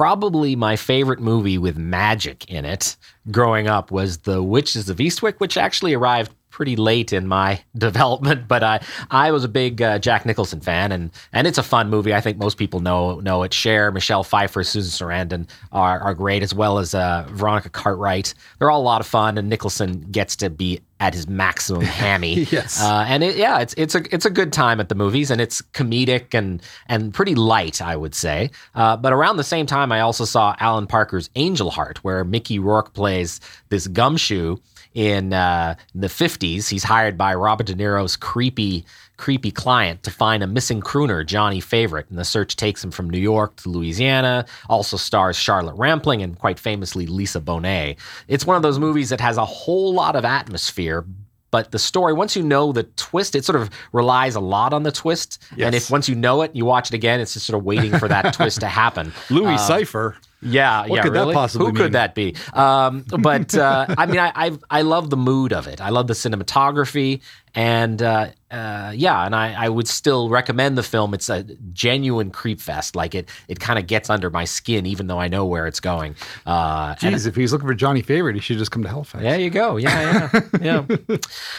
[0.01, 2.97] Probably my favorite movie with magic in it
[3.29, 8.47] growing up was The Witches of Eastwick, which actually arrived pretty late in my development,
[8.47, 11.89] but I I was a big uh, Jack Nicholson fan, and and it's a fun
[11.89, 12.13] movie.
[12.13, 13.53] I think most people know know it.
[13.53, 18.33] Cher, Michelle Pfeiffer, Susan Sarandon are are great, as well as uh, Veronica Cartwright.
[18.59, 22.43] They're all a lot of fun, and Nicholson gets to be at his maximum hammy.
[22.51, 22.81] Yes.
[22.81, 25.41] Uh, and it, yeah, it's it's a it's a good time at the movies, and
[25.41, 28.51] it's comedic and and pretty light, I would say.
[28.75, 32.59] Uh, but around the same time, I also saw Alan Parker's Angel Heart, where Mickey
[32.59, 34.57] Rourke plays this gumshoe
[34.93, 36.69] in uh, the fifties.
[36.69, 38.85] He's hired by Robert De Niro's creepy
[39.17, 43.07] creepy client to find a missing crooner, Johnny Favorite, and the search takes him from
[43.07, 44.45] New York to Louisiana.
[44.67, 47.97] Also stars Charlotte Rampling and quite famously Lisa Bonet.
[48.27, 51.05] It's one of those movies that has a whole lot of atmosphere,
[51.51, 54.83] but the story once you know the twist it sort of relies a lot on
[54.83, 57.59] the twist and if once you know it you watch it again it's just sort
[57.59, 60.15] of waiting for that twist to happen Louis Cipher.
[60.41, 61.33] Yeah What yeah could that really?
[61.33, 61.83] possibly who mean?
[61.83, 65.67] could that be um, but uh, i mean I, I i love the mood of
[65.67, 67.21] it i love the cinematography
[67.55, 72.31] and uh, uh, yeah and I, I would still recommend the film it's a genuine
[72.31, 75.45] creep fest like it it kind of gets under my skin even though i know
[75.45, 78.83] where it's going uh, Jeez, if he's looking for Johnny Favorite, he should just come
[78.83, 79.23] to Halifax.
[79.23, 79.77] there you go.
[79.77, 80.29] Yeah,
[80.61, 81.17] yeah, yeah.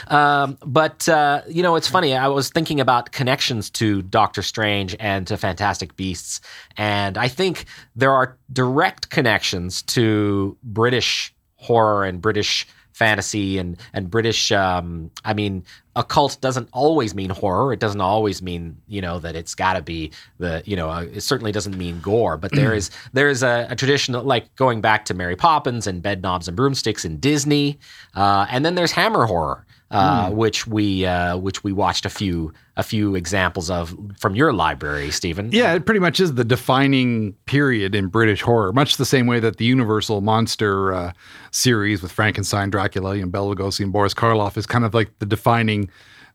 [0.08, 2.14] um, but uh, you know, it's funny.
[2.14, 6.40] I was thinking about connections to Doctor Strange and to Fantastic Beasts,
[6.76, 14.10] and I think there are direct connections to British horror and British fantasy and and
[14.10, 14.52] British.
[14.52, 15.64] Um, I mean,
[15.96, 17.72] occult doesn't always mean horror.
[17.72, 21.02] It doesn't always mean you know that it's got to be the you know uh,
[21.12, 22.36] it certainly doesn't mean gore.
[22.36, 25.86] But there is there is a, a tradition that, like going back to Mary Poppins
[25.86, 27.78] and Bedknobs and Broomsticks in Disney,
[28.14, 29.66] uh, and then there's Hammer horror.
[29.92, 34.52] Uh, Which we uh, which we watched a few a few examples of from your
[34.54, 35.50] library, Stephen.
[35.52, 39.38] Yeah, it pretty much is the defining period in British horror, much the same way
[39.40, 41.12] that the Universal monster uh,
[41.50, 45.26] series with Frankenstein, Dracula, and Bela Lugosi and Boris Karloff is kind of like the
[45.26, 45.90] defining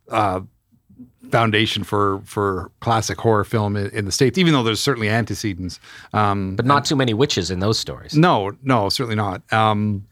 [0.10, 0.42] uh,
[1.32, 4.38] foundation for for classic horror film in, in the states.
[4.38, 5.80] Even though there's certainly antecedents,
[6.14, 8.16] um, but not too many witches in those stories.
[8.16, 9.42] no, no, certainly not.
[9.52, 10.06] Um,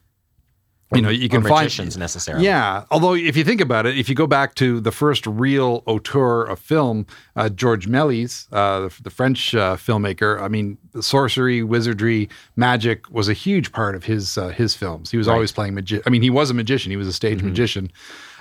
[0.93, 2.45] you know, you can find necessarily.
[2.45, 5.83] yeah, although if you think about it, if you go back to the first real
[5.87, 11.63] auteur of film, uh, Georges Méliès, uh, the, the French uh, filmmaker, I mean, sorcery,
[11.63, 15.11] wizardry, magic was a huge part of his uh, his films.
[15.11, 16.03] He was always playing magic.
[16.05, 16.91] I mean, he was a magician.
[16.91, 17.91] He was a stage magician.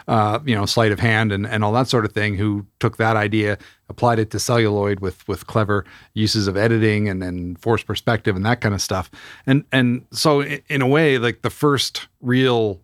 [0.06, 2.34] Uh, you know, sleight of hand and, and all that sort of thing.
[2.36, 3.56] Who took that idea,
[3.88, 8.44] applied it to celluloid with with clever uses of editing and and forced perspective and
[8.44, 9.10] that kind of stuff.
[9.46, 12.80] And and so i- in a way, like the first real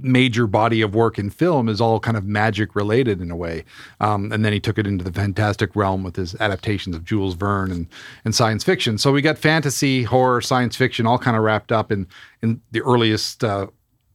[0.00, 3.64] major body of work in film is all kind of magic related in a way.
[4.00, 7.34] Um, and then he took it into the fantastic realm with his adaptations of Jules
[7.34, 7.86] Verne and,
[8.24, 8.98] and science fiction.
[8.98, 12.06] So we got fantasy, horror, science fiction all kind of wrapped up in,
[12.42, 13.68] in the earliest uh,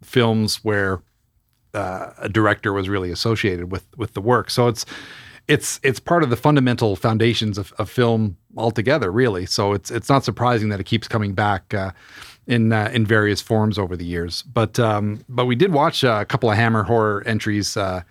[0.04, 1.02] films where
[1.74, 4.50] uh, a director was really associated with with the work.
[4.50, 4.86] So it's
[5.48, 9.46] it's it's part of the fundamental foundations of, of film altogether, really.
[9.46, 11.92] So it's it's not surprising that it keeps coming back uh,
[12.50, 14.42] in uh, in various forms over the years.
[14.42, 18.02] But um, but we did watch uh, a couple of Hammer horror entries, uh,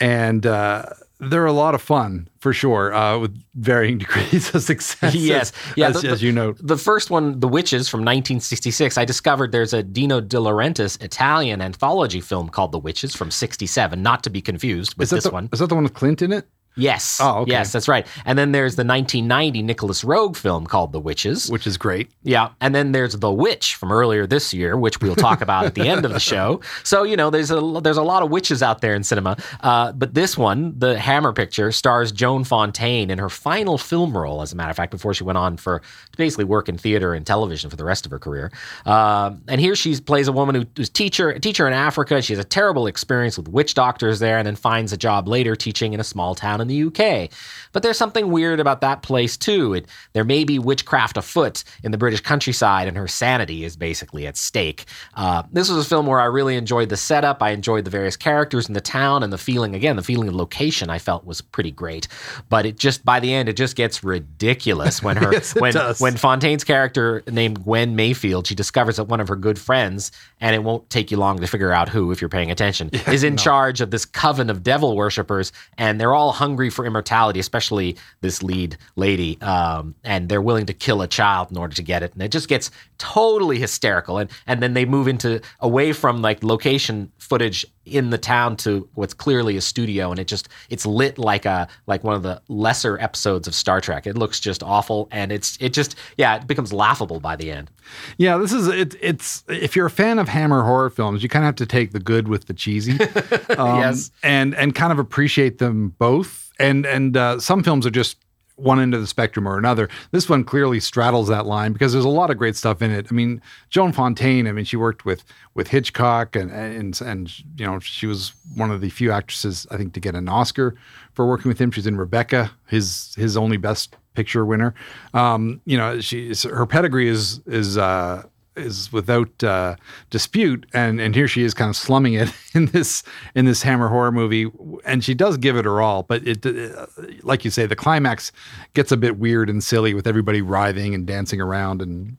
[0.00, 0.84] and uh,
[1.18, 5.14] they're a lot of fun for sure, uh, with varying degrees of success.
[5.14, 6.52] Yes, as, yeah, as, the- as you know.
[6.58, 11.60] The first one, The Witches from 1966, I discovered there's a Dino De Laurentiis Italian
[11.60, 15.24] anthology film called The Witches from 67, not to be confused with Is that, this
[15.24, 15.48] the, one.
[15.52, 16.46] is that the one with Clint in it?
[16.76, 17.18] Yes.
[17.20, 17.52] Oh, okay.
[17.52, 18.06] Yes, that's right.
[18.24, 21.50] And then there's the 1990 Nicolas Roeg film called The Witches.
[21.50, 22.10] Which is great.
[22.22, 25.74] Yeah, and then there's The Witch from earlier this year, which we'll talk about at
[25.74, 26.60] the end of the show.
[26.82, 29.36] So you know, there's a there's a lot of witches out there in cinema.
[29.60, 34.40] Uh, but this one, the Hammer picture, stars Joan Fontaine in her final film role,
[34.40, 37.12] as a matter of fact, before she went on for to basically work in theater
[37.12, 38.50] and television for the rest of her career.
[38.86, 42.22] Uh, and here she plays a woman who, who's teacher a teacher in Africa.
[42.22, 45.54] She has a terrible experience with witch doctors there, and then finds a job later
[45.54, 47.30] teaching in a small town in the UK.
[47.72, 49.74] But there's something weird about that place too.
[49.74, 54.26] It, there may be witchcraft afoot in the British countryside, and her sanity is basically
[54.26, 54.86] at stake.
[55.14, 57.42] Uh, this was a film where I really enjoyed the setup.
[57.42, 60.34] I enjoyed the various characters in the town, and the feeling again, the feeling of
[60.34, 60.88] location.
[60.88, 62.08] I felt was pretty great.
[62.48, 66.00] But it just by the end, it just gets ridiculous when her Yes, when does.
[66.00, 70.54] when Fontaine's character named Gwen Mayfield, she discovers that one of her good friends, and
[70.54, 73.36] it won't take you long to figure out who if you're paying attention, is in
[73.36, 78.42] charge of this coven of devil worshippers, and they're all hungry for immortality, especially this
[78.42, 82.12] lead lady, um, and they're willing to kill a child in order to get it,
[82.12, 82.70] and it just gets
[83.02, 88.18] totally hysterical, and and then they move into away from like location footage in the
[88.18, 92.14] town to what's clearly a studio and it just it's lit like a like one
[92.14, 94.06] of the lesser episodes of Star Trek.
[94.06, 97.70] It looks just awful and it's it just yeah, it becomes laughable by the end.
[98.18, 101.44] Yeah, this is it, it's if you're a fan of Hammer horror films, you kind
[101.44, 102.92] of have to take the good with the cheesy,
[103.58, 104.12] um, Yes.
[104.22, 106.52] and and kind of appreciate them both.
[106.60, 108.16] And and uh, some films are just
[108.56, 109.88] one end of the spectrum or another.
[110.10, 113.06] This one clearly straddles that line because there's a lot of great stuff in it.
[113.10, 114.46] I mean, Joan Fontaine.
[114.46, 118.70] I mean, she worked with with Hitchcock, and and and you know, she was one
[118.70, 120.74] of the few actresses I think to get an Oscar
[121.12, 121.70] for working with him.
[121.70, 124.74] She's in Rebecca, his his only best picture winner.
[125.14, 128.24] Um, you know, she her pedigree is is uh,
[128.56, 129.76] is without uh,
[130.10, 133.02] dispute, and and here she is kind of slumming it in this
[133.34, 134.50] in this Hammer horror movie,
[134.84, 136.02] and she does give it her all.
[136.02, 136.86] But it, uh,
[137.22, 138.32] like you say, the climax
[138.74, 142.16] gets a bit weird and silly with everybody writhing and dancing around and.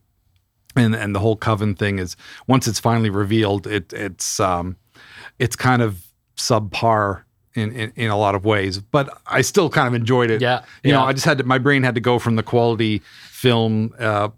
[0.76, 2.18] And, and the whole coven thing is
[2.48, 4.76] once it's finally revealed, it it's um,
[5.38, 6.04] it's kind of
[6.36, 10.42] subpar in, in, in a lot of ways, but I still kind of enjoyed it.
[10.42, 11.04] Yeah, You know.
[11.04, 14.30] I just had to, my brain had to go from the quality film, uh,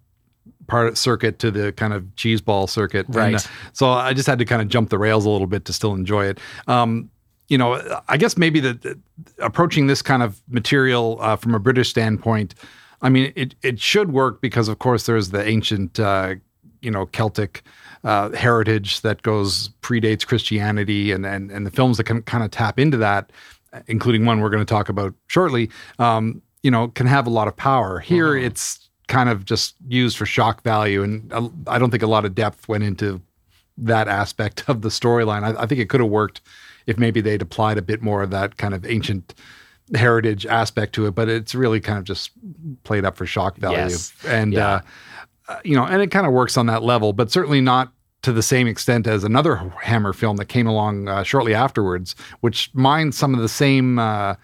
[0.67, 3.05] part circuit to the kind of cheeseball circuit.
[3.07, 3.35] And, Right.
[3.35, 5.73] uh, so I just had to kind of jump the rails a little bit to
[5.73, 6.39] still enjoy it.
[6.67, 7.09] Um,
[7.47, 8.97] you know, I guess maybe that
[9.39, 12.55] approaching this kind of material uh, from a British standpoint,
[13.01, 16.35] I mean, it it should work because, of course, there's the ancient, uh,
[16.81, 17.61] you know, Celtic
[18.03, 22.49] uh, heritage that goes predates Christianity, and and and the films that can kind of
[22.49, 23.31] tap into that,
[23.87, 27.47] including one we're going to talk about shortly, um, you know, can have a lot
[27.47, 27.99] of power.
[27.99, 28.84] Here, it's
[29.15, 32.35] kind of just used for shock value, and uh, I don't think a lot of
[32.35, 33.21] depth went into
[33.77, 35.43] that aspect of the storyline.
[35.43, 36.41] I, I think it could have worked
[36.85, 39.33] if maybe they'd applied a bit more of that kind of ancient
[39.93, 42.31] heritage aspect to it, but it's really kind of just
[42.83, 43.77] played up for shock value.
[43.77, 44.13] Yes.
[44.27, 44.67] And, Yeah.
[44.67, 44.79] uh,
[45.47, 48.33] uh, you know, and it kind of works on that level, but certainly not to
[48.33, 53.13] the same extent as another Hammer film that came along uh, shortly afterwards, which mined
[53.15, 53.97] some of the same.
[53.99, 54.35] Uh,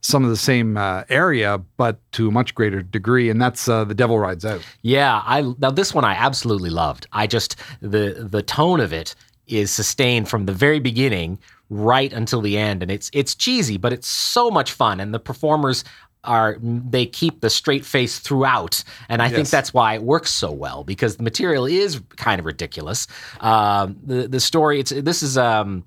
[0.00, 3.84] some of the same uh, area, but to a much greater degree, and that's uh,
[3.84, 4.62] the Devil Rides Out.
[4.82, 7.06] Yeah, I now this one I absolutely loved.
[7.12, 9.14] I just the the tone of it
[9.46, 13.92] is sustained from the very beginning right until the end and it's it's cheesy but
[13.92, 15.82] it's so much fun and the performers
[16.22, 20.50] are they keep the straight face throughout and i think that's why it works so
[20.50, 23.06] well because the material is kind of ridiculous
[23.40, 25.84] um, the the story it's this is um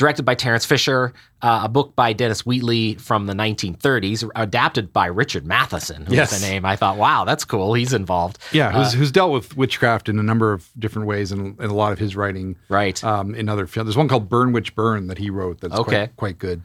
[0.00, 5.06] directed by Terence Fisher, uh, a book by Dennis Wheatley from the 1930s, adapted by
[5.06, 6.40] Richard Matheson, who's Yes.
[6.40, 6.64] the name.
[6.64, 7.74] I thought, wow, that's cool.
[7.74, 8.38] He's involved.
[8.50, 11.70] Yeah, who's, Uh, who's dealt with witchcraft in a number of different ways in, in
[11.70, 12.56] a lot of his writing.
[12.68, 13.02] Right.
[13.04, 15.60] Um, in other films, there's one called Burn Witch Burn that he wrote.
[15.60, 16.06] That's Okay.
[16.08, 16.62] quite, quite good.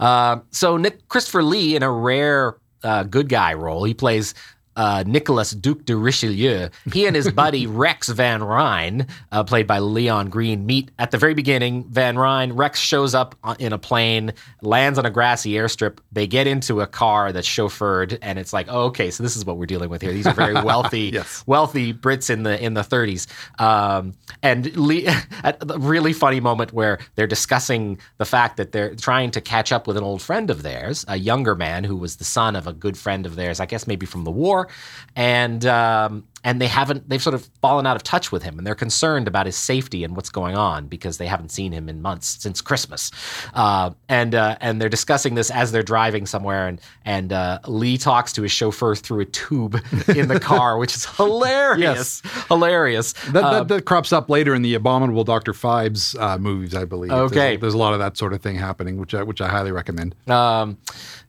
[0.00, 3.84] Uh, so Nick Christopher Lee in a rare uh, good guy role.
[3.84, 4.34] He plays
[4.78, 6.70] uh, Nicholas Duc de Richleau.
[6.92, 11.18] He and his buddy Rex Van Ryn, uh, played by Leon Greene, meet at the
[11.18, 11.84] very beginning.
[11.90, 15.98] Van Ryn, Rex shows up in a plane, lands on a grassy airstrip.
[16.12, 19.44] They get into a car that's chauffeured, and it's like, oh, okay, so this is
[19.44, 20.12] what we're dealing with here.
[20.12, 21.42] These are very wealthy, Yes.
[21.46, 23.26] wealthy Brits in the in the 30s.
[23.60, 24.66] Um, and
[25.44, 29.72] at a really funny moment where they're discussing the fact that they're trying to catch
[29.72, 32.66] up with an old friend of theirs, a younger man who was the son of
[32.68, 34.67] a good friend of theirs, I guess maybe from the war.
[35.16, 38.66] And um, and they haven't they've sort of fallen out of touch with him and
[38.66, 42.00] they're concerned about his safety and what's going on because they haven't seen him in
[42.00, 43.10] months since christmas
[43.54, 47.98] uh, and uh, and they're discussing this as they're driving somewhere and and uh, lee
[47.98, 49.80] talks to his chauffeur through a tube
[50.14, 52.46] in the car which is hilarious yes.
[52.46, 55.52] hilarious That, that, that crops up later in the abominable Dr.
[55.52, 57.10] Phibes uh, movies, I believe.
[57.10, 57.56] There's- Okay.
[57.56, 60.14] There's, a lot of that sort of thing happening, which I, which I highly recommend.
[60.28, 60.78] Um,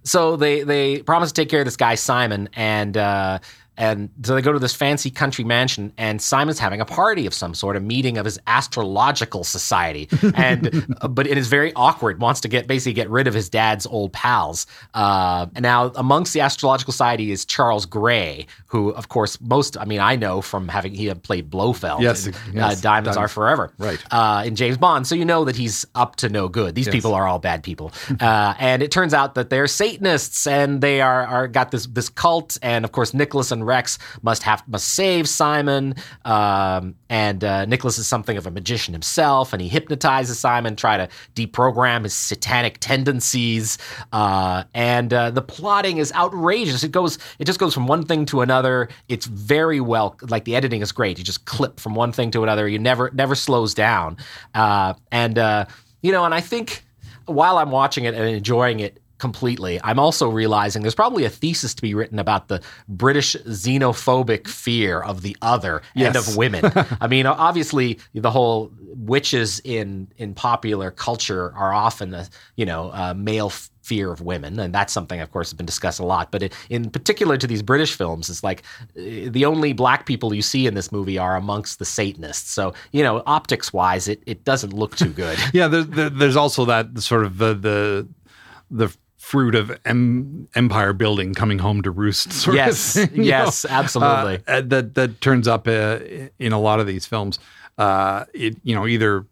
[0.03, 3.39] so they they promise to take care of this guy Simon, and uh,
[3.79, 7.33] and so they go to this fancy country mansion, and Simon's having a party of
[7.33, 12.19] some sort, a meeting of his astrological society, and uh, but it is very awkward.
[12.19, 14.67] Wants to get basically get rid of his dad's old pals.
[14.93, 19.85] Uh, and now amongst the astrological society is Charles Gray, who of course most I
[19.85, 22.01] mean I know from having he had played Blofeld.
[22.01, 23.71] Yes, in, yes, uh, Diamonds Are Forever.
[23.77, 24.03] Right.
[24.11, 26.75] Uh, in James Bond, so you know that he's up to no good.
[26.75, 30.81] These people are all bad people, uh, and it turns out that they're Satanists, and
[30.81, 34.67] they are are got this this cult, and of course Nicholas and Rex must have
[34.67, 39.69] must save Simon, um, and uh, Nicholas is something of a magician himself, and he
[39.69, 43.77] hypnotizes Simon, try to deprogram his satanic tendencies,
[44.11, 46.83] uh, and uh, the plotting is outrageous.
[46.83, 48.89] It goes it just goes from one thing to another.
[49.07, 51.17] It's very well like the editing is great.
[51.19, 52.67] You just clip from one thing to another.
[52.67, 54.17] You never never slows down,
[54.55, 55.65] uh, and uh,
[56.01, 56.83] you know, and I think
[57.25, 61.73] while I'm watching it and enjoying it completely, I'm also realizing there's probably a thesis
[61.75, 66.71] to be written about the British xenophobic fear of the other and of women.
[67.01, 72.91] I mean, obviously, the whole witches in in popular culture are often a you know
[72.91, 73.51] a male
[73.89, 76.31] fear of women, and that's something, of course, has been discussed a lot.
[76.31, 78.61] But it, in particular to these British films, it's like
[78.95, 82.51] uh, the only black people you see in this movie are amongst the Satanists.
[82.51, 85.37] So you know, optics wise, it it doesn't look too good.
[85.51, 88.07] Yeah, there, there, there's also that sort of the the
[88.69, 88.95] the
[89.29, 92.31] fruit of em, empire building coming home to roost.
[92.43, 93.69] Sort Yes, of thing, yes, know?
[93.71, 94.43] absolutely.
[94.47, 95.99] Uh, that that turns up uh,
[96.39, 97.37] in a lot of these films.
[97.77, 99.25] Uh, it you know either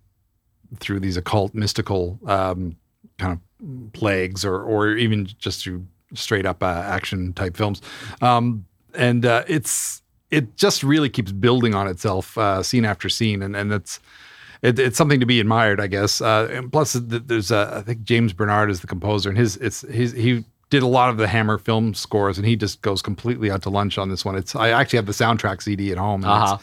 [0.79, 2.75] through these occult mystical um,
[3.17, 5.83] kind of plagues or or even just through
[6.13, 7.81] straight up uh, action type films.
[8.21, 13.41] Um, and uh, it's it just really keeps building on itself uh, scene after scene,
[13.41, 13.99] and and it's
[14.61, 16.21] it, it's something to be admired, I guess.
[16.21, 19.81] Uh, and plus, there's uh, I think James Bernard is the composer, and his it's
[19.81, 23.49] his he did a lot of the Hammer film scores, and he just goes completely
[23.49, 24.35] out to lunch on this one.
[24.35, 26.23] It's I actually have the soundtrack CD at home.
[26.23, 26.57] And Uh-huh.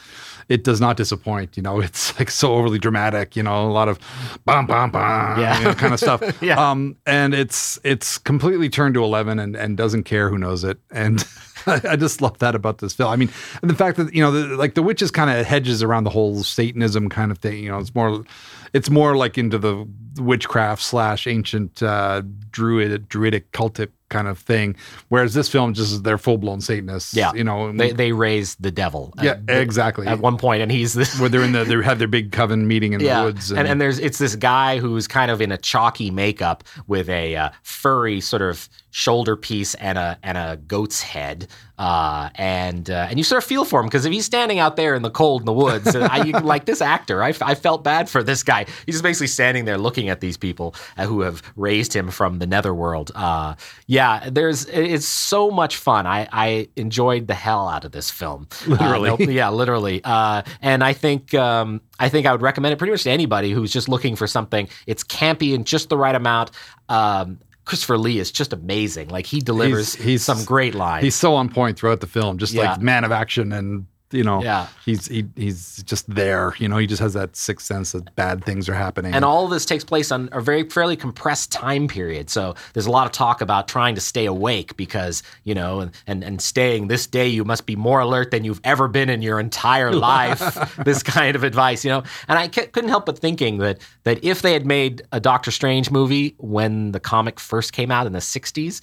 [0.50, 1.56] It does not disappoint.
[1.56, 3.34] You know, it's like so overly dramatic.
[3.34, 3.98] You know, a lot of
[4.44, 5.58] bam bam bam, Yeah.
[5.58, 6.20] you know, kind of stuff.
[6.42, 6.60] Yeah.
[6.70, 10.76] Um, and it's it's completely turned to eleven and and doesn't care who knows it.
[10.90, 11.24] And
[11.88, 13.10] I just love that about this film.
[13.10, 13.30] I mean,
[13.62, 16.10] and the fact that you know, the, like the witches kind of hedges around the
[16.10, 17.62] whole Satanism kind of thing.
[17.62, 18.24] You know, it's more,
[18.72, 24.76] it's more like into the witchcraft slash ancient uh, druid druidic cultic kind of thing.
[25.08, 27.14] Whereas this film just is they're full blown Satanists.
[27.14, 29.12] Yeah, you know, they they raise the devil.
[29.20, 30.06] yeah, at, exactly.
[30.06, 31.18] at one point, and he's this.
[31.18, 33.50] where they're in the they have their big coven meeting in Yeah, the woods.
[33.50, 37.36] and, and there's it's this guy who's kind of in a chalky makeup with a
[37.36, 43.08] uh, furry sort of shoulder piece and a and a goat's head, uh, and uh,
[43.10, 45.10] and you sort of feel for him because if he's standing out there in the
[45.10, 48.44] cold in the woods, I, you, like this actor, I, I felt bad for this
[48.44, 48.66] guy.
[48.86, 52.38] He's just basically standing there looking at these people uh, who have raised him from
[52.38, 53.10] the netherworld.
[53.16, 53.56] Uh,
[53.88, 56.06] yeah, there's it's so much fun.
[56.06, 58.46] I I enjoyed the hell out of this film.
[58.66, 59.10] Literally.
[59.10, 60.02] Uh, no- yeah, literally.
[60.04, 63.50] Uh, and I think um, I think I would recommend it pretty much to anybody
[63.50, 64.68] who's just looking for something.
[64.86, 66.52] It's campy in just the right amount.
[66.88, 69.08] Um, Christopher Lee is just amazing.
[69.08, 71.02] Like he delivers He's- he's- some great lines.
[71.02, 72.72] he's so on point throughout the film, just Yeah.
[72.72, 74.68] like man of action, and you know, Yeah.
[74.84, 76.54] he's he, he's just there.
[76.58, 79.12] You know, he just has that sixth sense that bad things are happening.
[79.14, 82.30] and all of this takes place on a very fairly compressed time period.
[82.30, 85.90] So there's a lot of talk about trying to stay awake because you know, and
[86.06, 89.20] and, and staying this day you must be more alert than you've ever been in
[89.22, 90.76] your entire life.
[90.84, 92.02] this kind of advice, you know.
[92.28, 95.50] And I c- couldn't help but thinking that that if they had made a Doctor
[95.50, 98.80] Strange movie when the comic first came out in the '60s.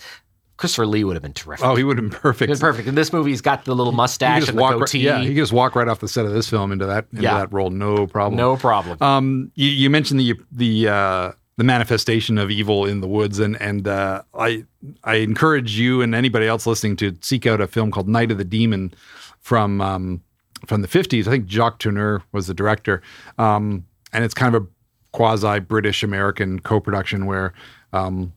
[0.62, 1.66] Christopher Lee would have been terrific.
[1.66, 2.50] oh, he would have been perfect.
[2.52, 2.88] Been perfect.
[2.88, 5.00] In this movie, he's got the little mustache and the walk right, goatee.
[5.00, 7.24] yeah, he could just walk right off the set of this film into that into
[7.24, 7.40] Yeah.
[7.40, 8.38] that role, no problem.
[8.38, 8.98] no problem.
[9.02, 13.60] Um, you, you mentioned the the uh, the manifestation of evil in the woods, and
[13.60, 14.64] and uh, I
[15.04, 18.38] I encourage you and anybody else listening to seek out a film called Night of
[18.38, 18.94] the Demon
[19.40, 20.22] from um,
[20.68, 21.28] from the fifties.
[21.28, 23.02] I think Jacques Tourneur was the director,
[23.40, 24.68] um, and it's kind of a
[25.12, 27.52] quasi British American co-production where
[27.94, 28.32] um,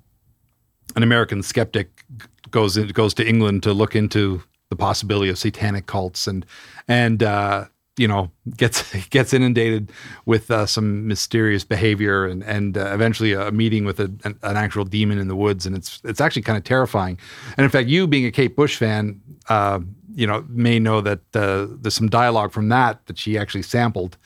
[0.97, 2.05] an American skeptic
[2.51, 6.47] goes in, goes to England to look into the possibility of satanic cults and
[6.89, 7.65] and uh,
[7.97, 9.93] you know gets gets inundated
[10.27, 14.57] with uh, some mysterious behavior and and uh, eventually a meeting with a, an, an
[14.57, 15.67] actual demon in the woods.
[15.67, 17.19] And it's it's actually kind of terrifying.
[17.57, 19.81] And in fact you being a Kate Bush fan uh,
[20.15, 24.17] you know, may know that uh, there's some dialogue from that that she actually sampled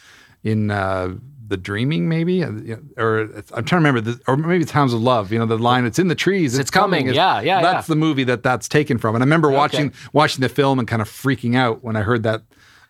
[0.45, 1.15] in uh,
[1.49, 2.53] the Dreaming, maybe, Uh,
[2.97, 3.21] or
[3.53, 5.33] I'm trying to remember, the, or maybe it's Hounds of Love.
[5.33, 7.89] You know, the line "It's in the trees, it's, It's coming." It's- Yeah, yeah, That's
[7.89, 7.93] yeah.
[7.95, 9.15] the movie that that's taken from.
[9.17, 12.23] And I remember watching watching the film and kind of freaking out when I heard
[12.25, 12.43] that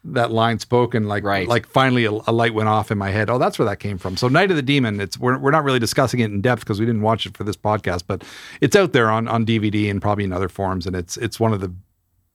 [0.05, 1.07] that line spoken.
[1.09, 1.47] Like, Right.
[1.49, 3.29] like finally a, a light went off in my head.
[3.29, 4.17] Oh, that's where that came from.
[4.17, 5.01] So, Night of the Demon.
[5.01, 7.45] It's we're we're not really discussing it in depth because we didn't watch it for
[7.45, 8.23] this podcast, but
[8.61, 11.53] it's out there on on DVD and probably in other forms, and it's it's one
[11.53, 11.73] of the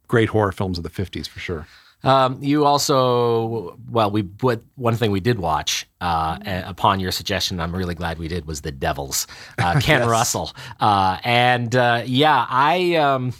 [0.08, 1.66] great horror films of the 50s for sure.
[2.04, 7.12] Um, you also, well, we what one thing we did watch uh, a- upon your
[7.12, 7.60] suggestion.
[7.60, 9.26] I'm really glad we did was the Devils,
[9.58, 12.96] uh, Ken Russell, uh, and uh, yeah, I.
[12.96, 13.34] Um,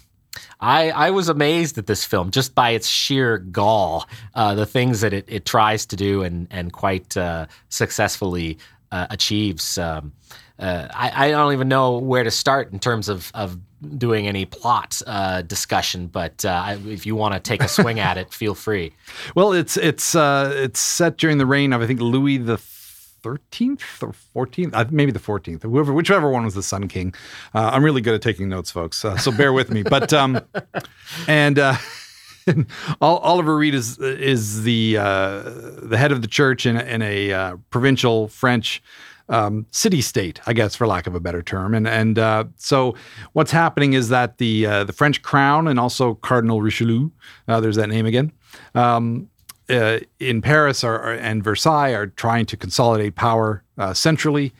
[0.60, 5.02] I, I was amazed at this film just by its sheer gall, uh, the things
[5.02, 8.58] that it, it tries to do and and quite uh, successfully
[8.90, 9.78] uh, achieves.
[9.78, 10.14] Um,
[10.60, 13.58] uh, I, I don't even know where to start in terms of, of
[13.98, 18.18] doing any plot uh, discussion, but uh, if you want to take a swing at
[18.18, 18.94] it, feel free.
[19.36, 24.04] Well, it's it's uh, it's set during the reign of I think Louis the thirteenth
[24.04, 27.14] or fourteenth, uh, maybe the fourteenth, whoever, whichever one was the Sun King.
[27.54, 29.82] Uh, I'm really good at taking notes, folks, so bear with me.
[29.82, 30.40] But um,
[31.28, 31.58] and
[33.02, 38.28] Ol- Oliver Reed is is the the head of the church in, in a provincial
[38.28, 38.84] French
[39.30, 41.74] um, city state, I guess, for lack of a better term.
[41.74, 42.96] And and uh, so
[43.34, 47.10] what's happening is that the uh, the French crown and also Cardinal Richelieu,
[47.48, 48.32] uh, there's that name again.
[48.76, 49.30] Um,
[49.70, 54.52] uh, in Paris are, are- and Versailles are trying to consolidate power uh, centrally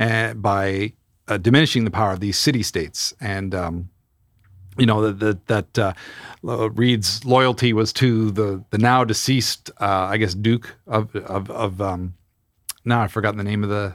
[0.00, 0.92] uh, by
[1.42, 3.14] diminishing the power of these city states.
[3.20, 3.88] And um,
[4.76, 5.92] you know that that, uh,
[6.42, 11.80] Reed's loyalty was to the the now deceased, uh, I guess, Duke of of of.
[11.80, 12.14] Um,
[12.88, 13.94] now I've forgotten the name of the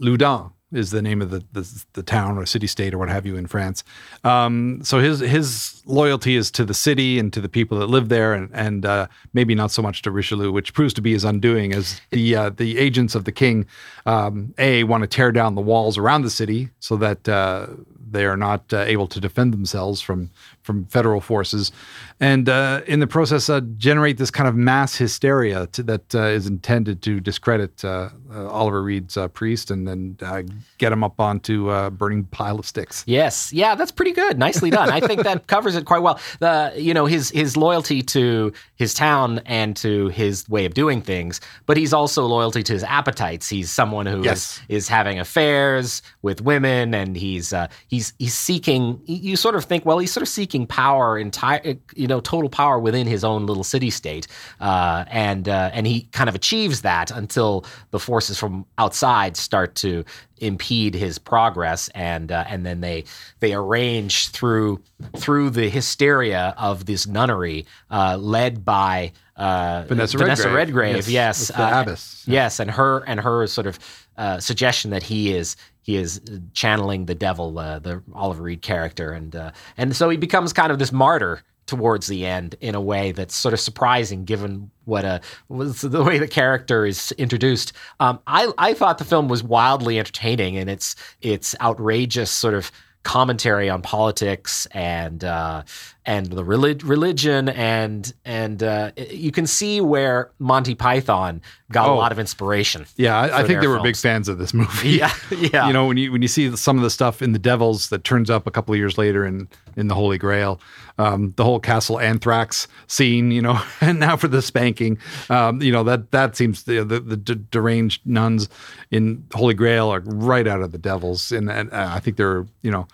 [0.00, 3.26] Loudun is the name of the, the the town or city state or what have
[3.26, 3.84] you in France.
[4.24, 8.08] Um, so his his loyalty is to the city and to the people that live
[8.08, 11.24] there, and and uh, maybe not so much to Richelieu, which proves to be his
[11.24, 13.66] undoing, as the uh, the agents of the king
[14.06, 17.66] um, a want to tear down the walls around the city so that uh,
[18.12, 20.30] they are not uh, able to defend themselves from
[20.62, 21.72] from federal forces,
[22.20, 26.22] and uh, in the process uh, generate this kind of mass hysteria to, that uh,
[26.22, 30.42] is intended to discredit uh, uh, Oliver Reed's uh, priest and then uh,
[30.78, 33.02] get him up onto a burning pile of sticks.
[33.06, 34.38] Yes, yeah, that's pretty good.
[34.38, 34.88] Nicely done.
[34.88, 36.20] I think that covers it quite well.
[36.38, 41.02] The you know his his loyalty to his town and to his way of doing
[41.02, 43.48] things, but he's also loyalty to his appetites.
[43.48, 44.60] He's someone who is Yes.
[44.68, 49.00] is having affairs with women, and he's uh, he's he's seeking.
[49.06, 52.78] You sort of think, well, he's sort of seeking power, entire you know, total power
[52.78, 54.26] within his own little city state,
[54.60, 59.74] uh, and uh, and he kind of achieves that until the forces from outside start
[59.76, 60.04] to
[60.38, 63.04] impede his progress, and uh, and then they
[63.40, 64.82] they arrange through
[65.16, 69.12] through the hysteria of this nunnery uh, led by.
[69.34, 70.94] Uh, Vanessa Redgrave, Redgrave.
[71.08, 72.24] yes, Yes, the uh, abbess.
[72.28, 73.78] Yes, and her and her sort of
[74.18, 76.20] uh, suggestion that he is he is
[76.54, 80.72] channeling the devil, uh, the Oliver Reed character, and uh, and so he becomes kind
[80.72, 85.04] of this martyr towards the end in a way that's sort of surprising given what
[85.04, 87.72] a was the way the character is introduced.
[88.00, 92.70] Um, I I thought the film was wildly entertaining and its its outrageous sort of
[93.02, 95.62] commentary on politics and uh,
[96.04, 101.40] and the relig- religion and and uh, you can see where Monty Python
[101.70, 101.96] got a Oh.
[101.96, 102.84] lot of inspiration.
[102.96, 104.90] Yeah, I, I think they were big fans of this movie.
[104.90, 105.66] Yeah, yeah.
[105.68, 108.04] You know, when you when you see some of the stuff in the Devils that
[108.04, 110.60] turns up a couple of years later in in the Holy Grail,
[110.98, 114.98] um, the whole Castle Anthrax scene, you know, and now for the spanking,
[115.30, 118.48] um, you know that that seems the the, the d- deranged nuns
[118.90, 122.44] in Holy Grail are right out of the Devils, and, and uh, I think they're
[122.62, 122.86] you know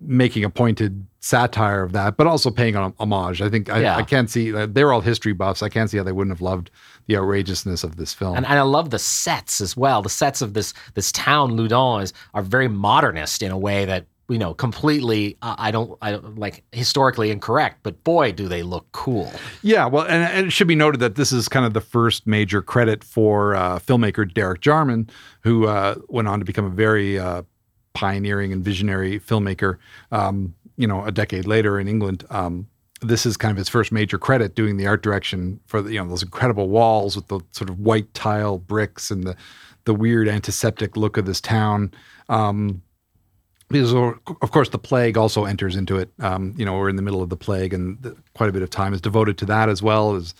[0.00, 3.42] making a pointed satire of that, but also paying homage.
[3.42, 3.96] I think I, Yeah.
[3.96, 5.62] I can't see uh, they're all history buffs.
[5.62, 6.70] I can't see how they wouldn't have loved
[7.06, 8.36] the outrageousness of this film.
[8.36, 10.00] And, and I love the sets as well.
[10.02, 14.06] The sets of this this town Loudun is are very modernist in a way that
[14.30, 18.62] you know completely uh, I don't I don't like historically incorrect, but boy do they
[18.62, 19.30] look cool.
[19.62, 22.26] Yeah, well, and, and it should be noted that this is kind of the first
[22.26, 25.10] major credit for uh, filmmaker Derek Jarman,
[25.42, 27.42] who uh, went on to become a very uh,
[27.94, 29.78] pioneering and visionary filmmaker.
[30.12, 32.24] Um, you know, a decade later in England.
[32.30, 32.66] Um,
[33.02, 36.02] this is kind of his first major credit doing the art direction for the, you
[36.02, 39.36] know those incredible walls with the sort of white tile bricks and the
[39.84, 41.92] the weird antiseptic look of this town.
[42.28, 42.82] Um,
[43.68, 46.10] because of course the plague also enters into it.
[46.18, 48.62] Um, you know, we're in the middle of the plague, and the, quite a bit
[48.62, 50.34] of time is devoted to that as well as,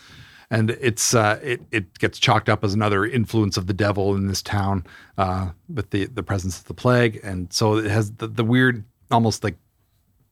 [0.51, 4.27] and it's uh, it it gets chalked up as another influence of the devil in
[4.27, 4.85] this town
[5.17, 8.85] uh, with the the presence of the plague, and so it has the, the weird,
[9.11, 9.57] almost like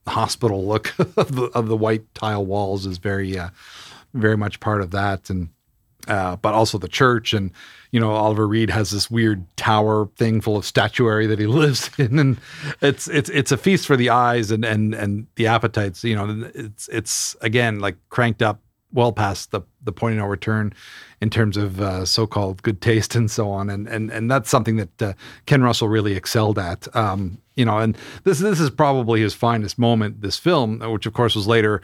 [0.06, 3.50] hospital look of the, of the white tile walls is very uh,
[4.14, 5.50] very much part of that, and
[6.08, 7.32] uh, but also the church.
[7.32, 7.52] And
[7.92, 11.90] you know Oliver Reed has this weird tower thing full of statuary that he lives
[11.96, 12.40] in, and
[12.82, 16.02] it's it's it's a feast for the eyes and and and the appetites.
[16.02, 18.60] You know, it's it's again like cranked up
[18.92, 20.72] well past the the point of no return
[21.20, 24.76] in terms of uh, so-called good taste and so on, and and and that's something
[24.76, 25.12] that uh,
[25.46, 26.94] Ken Russell really excelled at.
[26.94, 30.20] Um, you know, and this this is probably his finest moment.
[30.20, 31.82] This film, which of course was later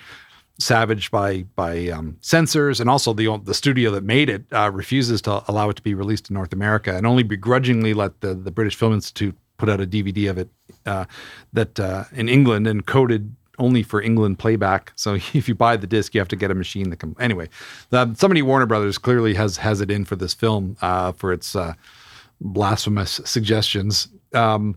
[0.59, 5.21] savaged by by um, censors, and also the the studio that made it uh, refuses
[5.23, 8.51] to allow it to be released in North America, and only begrudgingly let the the
[8.51, 10.49] British Film Institute put out a DVD of it
[10.87, 11.05] uh,
[11.53, 14.93] that uh, in England and coded only for England playback.
[14.97, 17.15] So if you buy the disc, you have to get a machine that can.
[17.19, 17.49] Anyway,
[17.91, 21.55] the, somebody Warner Brothers clearly has has it in for this film uh, for its
[21.57, 21.75] uh,
[22.41, 24.09] blasphemous suggestions.
[24.33, 24.77] Um,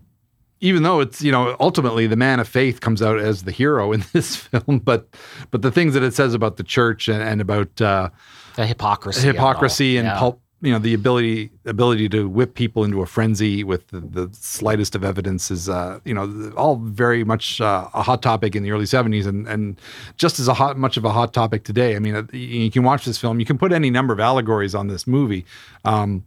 [0.60, 3.92] even though it's you know ultimately the man of faith comes out as the hero
[3.92, 5.08] in this film, but
[5.50, 8.10] but the things that it says about the church and, and about uh,
[8.56, 10.18] the hypocrisy, hypocrisy, and yeah.
[10.18, 14.28] pulp, you know the ability ability to whip people into a frenzy with the, the
[14.32, 18.62] slightest of evidence is uh, you know all very much uh, a hot topic in
[18.62, 19.80] the early 70s and and
[20.16, 21.94] just as a hot much of a hot topic today.
[21.94, 23.38] I mean uh, you can watch this film.
[23.38, 25.44] You can put any number of allegories on this movie.
[25.84, 26.24] Um,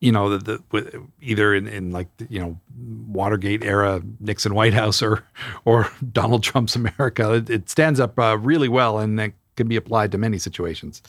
[0.00, 2.60] you know, the, the either in, in like you know
[3.08, 5.24] Watergate era Nixon White House or
[5.64, 9.76] or Donald Trump's America, it, it stands up uh, really well and it can be
[9.76, 11.02] applied to many situations.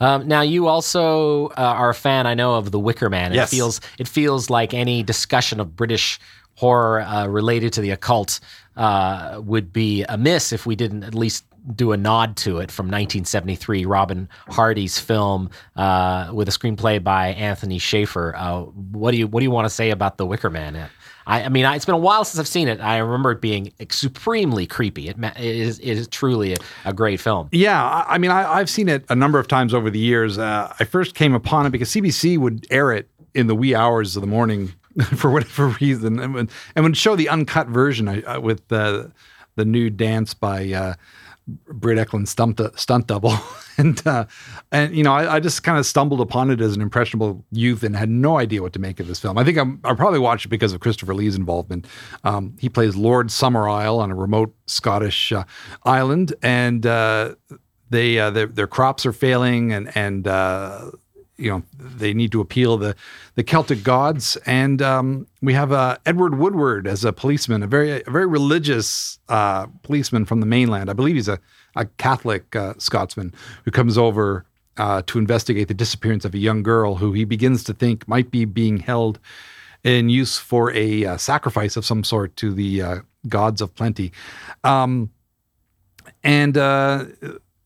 [0.00, 3.32] Um, now, you also uh, are a fan, I know, of The Wicker Man.
[3.32, 3.50] It yes.
[3.50, 6.18] feels it feels like any discussion of British
[6.56, 8.40] horror uh, related to the occult
[8.76, 12.86] uh, would be amiss if we didn't at least do a nod to it from
[12.86, 18.34] 1973, Robin Hardy's film uh, with a screenplay by Anthony Shaffer.
[18.36, 20.90] Uh, what do you what do you want to say about The Wicker Man?
[21.26, 22.80] I, I mean, I, it's been a while since I've seen it.
[22.80, 25.08] I remember it being supremely creepy.
[25.08, 27.48] It, it, is, it is truly a, a, great film.
[27.52, 30.38] Yeah, I, I mean, I, have seen it a number of times over the years.
[30.38, 34.16] Uh, I first came upon it because CBC would air it in the wee hours
[34.16, 34.72] of the morning
[35.16, 39.12] for whatever reason, and would, and would show the uncut version uh, with the
[39.56, 40.94] the nude dance by uh,
[41.46, 43.34] Britt Ekland stunt, stunt double.
[43.78, 44.24] and, uh,
[44.72, 47.82] and, you know, I, I just kind of stumbled upon it as an impressionable youth
[47.82, 49.36] and had no idea what to make of this film.
[49.36, 51.86] I think I'm, I probably watched it because of Christopher Lee's involvement.
[52.24, 55.44] Um, he plays Lord Summerisle on a remote Scottish uh,
[55.84, 57.34] island, and uh,
[57.90, 60.90] they uh, their, their, crops are failing, and and uh,
[61.36, 62.94] you know they need to appeal the
[63.34, 68.02] the Celtic gods, and um, we have uh, Edward Woodward as a policeman, a very
[68.02, 70.90] a very religious uh, policeman from the mainland.
[70.90, 71.40] I believe he's a
[71.76, 74.44] a Catholic uh, Scotsman who comes over
[74.76, 78.30] uh, to investigate the disappearance of a young girl who he begins to think might
[78.30, 79.18] be being held
[79.82, 82.96] in use for a uh, sacrifice of some sort to the uh,
[83.28, 84.12] gods of plenty.
[84.62, 85.10] Um,
[86.22, 86.56] and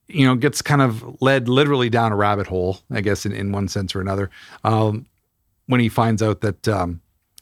[0.08, 3.52] you know, gets kind of led literally down a rabbit hole, I guess, in, in
[3.52, 4.30] one sense or another,
[4.64, 5.06] um,
[5.66, 7.00] when he finds out that um,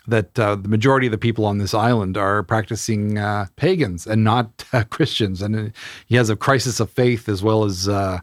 [0.08, 4.24] that uh, the majority of the people on this island are practicing uh, pagans and
[4.24, 5.72] not uh, Christians, and
[6.06, 8.18] he has a crisis of faith as well as uh,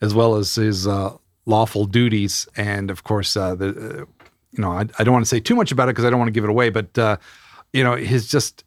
[0.00, 1.14] as well as his uh,
[1.44, 4.06] lawful duties, and of course, uh, the
[4.52, 6.18] you know, I, I, don't want to say too much about it because I don't
[6.18, 7.18] want to give it away, but
[7.72, 8.64] you know, his just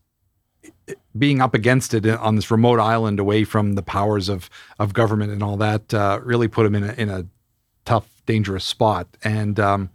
[1.18, 5.32] being up against it on this remote island away from the powers of of government
[5.32, 7.26] and all that uh, really put him in a, in a
[7.86, 9.08] tough, dangerous spot.
[9.24, 9.90] And um,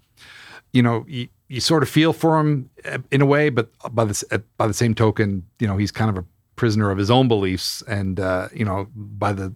[0.72, 4.04] you know, you, you sort of feel for him uh, in a way, but by
[4.04, 6.26] the by the same token, you know, he's kind of a
[6.56, 9.54] prisoner of his own beliefs and uh, you know by the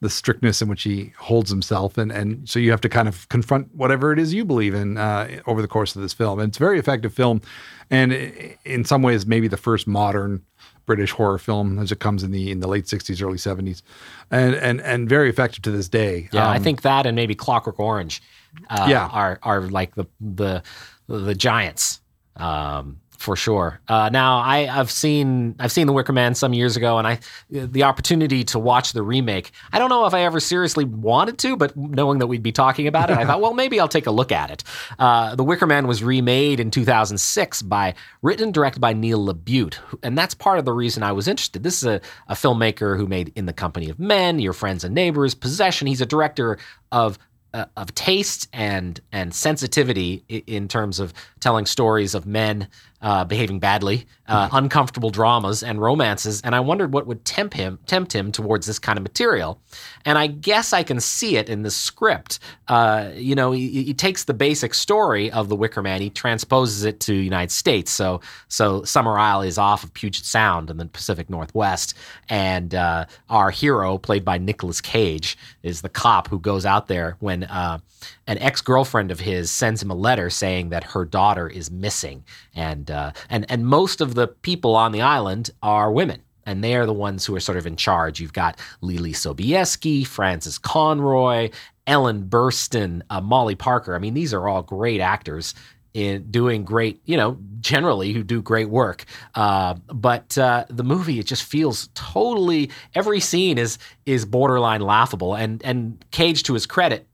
[0.00, 1.96] the strictness in which he holds himself.
[1.96, 4.98] And and so you have to kind of confront whatever it is you believe in
[4.98, 6.38] uh, over the course of this film.
[6.38, 7.40] And it's a very effective film.
[7.90, 8.12] And
[8.64, 10.42] in some ways maybe the first modern
[10.86, 13.82] British horror film as it comes in the in the late '60s, early '70s,
[14.30, 16.28] and and and very effective to this day.
[16.32, 18.22] Yeah, um, I think that and maybe Clockwork Orange,
[18.70, 19.08] uh, yeah.
[19.08, 20.62] are are like the the
[21.08, 22.00] the giants.
[22.36, 23.80] Um, for sure.
[23.88, 27.18] Uh, now I, have seen I've seen The Wicker Man some years ago, and I
[27.50, 29.52] the opportunity to watch the remake.
[29.72, 32.86] I don't know if I ever seriously wanted to, but knowing that we'd be talking
[32.86, 34.64] about it, I thought, well, maybe I'll take a look at it.
[34.98, 39.76] Uh, the Wicker Man was remade in 2006 by written and directed by Neil LaBute,
[40.02, 41.62] and that's part of the reason I was interested.
[41.62, 44.94] This is a, a filmmaker who made In the Company of Men, Your Friends and
[44.94, 45.86] Neighbors, Possession.
[45.86, 46.58] He's a director
[46.92, 47.18] of
[47.56, 52.68] uh, of taste and and sensitivity in terms of telling stories of men
[53.06, 57.78] uh, behaving badly, uh, uncomfortable dramas and romances, and I wondered what would tempt him
[57.86, 59.60] tempt him towards this kind of material.
[60.04, 62.40] And I guess I can see it in the script.
[62.66, 66.82] Uh, you know, he, he, takes the basic story of the Wicker Man, he transposes
[66.82, 67.92] it to the United States.
[67.92, 71.94] So, so Summer Isle is off of Puget Sound in the Pacific Northwest,
[72.28, 77.16] and uh, our hero, played by Nicolas Cage, is the cop who goes out there
[77.20, 77.78] when uh,
[78.26, 82.24] an ex girlfriend of his sends him a letter saying that her daughter is missing,
[82.54, 86.76] and uh, and and most of the people on the island are women and they
[86.76, 88.20] are the ones who are sort of in charge.
[88.20, 91.50] You've got Leelee Sobieski, Frances Conroy,
[91.86, 93.94] Ellen Burstyn, uh, Molly Parker.
[93.94, 95.54] I mean, these are all great actors
[95.92, 99.04] in doing great, you know, generally who do great work.
[99.34, 102.70] Uh, but uh, the movie, it just feels totally.
[102.94, 107.06] Every scene is is borderline laughable, and and Cage, to his credit,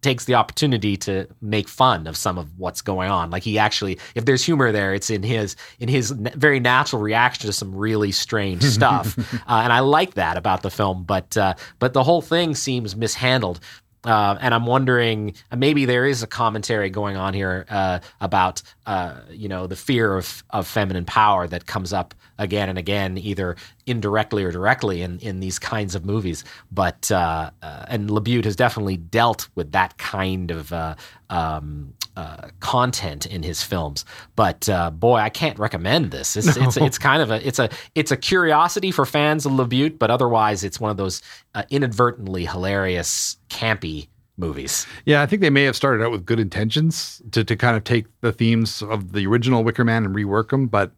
[0.00, 3.30] takes the opportunity to make fun of some of what's going on.
[3.30, 7.46] Like he actually, if there's humor there, it's in his in his very natural reaction
[7.46, 11.04] to some really strange stuff, uh, and I like that about the film.
[11.04, 13.60] But uh, but the whole thing seems mishandled.
[14.08, 19.20] Uh, and I'm wondering, maybe there is a commentary going on here uh, about, uh,
[19.30, 23.56] you know, the fear of, of feminine power that comes up again and again, either
[23.86, 26.42] indirectly or directly in, in these kinds of movies.
[26.72, 30.94] But uh, uh, and LaBute has definitely dealt with that kind of uh,
[31.28, 34.04] um, uh, content in his films.
[34.34, 36.36] But uh, boy, I can't recommend this.
[36.36, 36.64] It's, no.
[36.64, 40.10] it's, it's kind of a it's a it's a curiosity for fans of LaBute, but
[40.10, 41.22] otherwise, it's one of those
[41.54, 44.84] uh, inadvertently hilarious, campy movies.
[45.04, 47.84] Yeah, I think they may have started out with good intentions to to kind of
[47.84, 50.90] take the themes of the original Wicker Man and rework them, but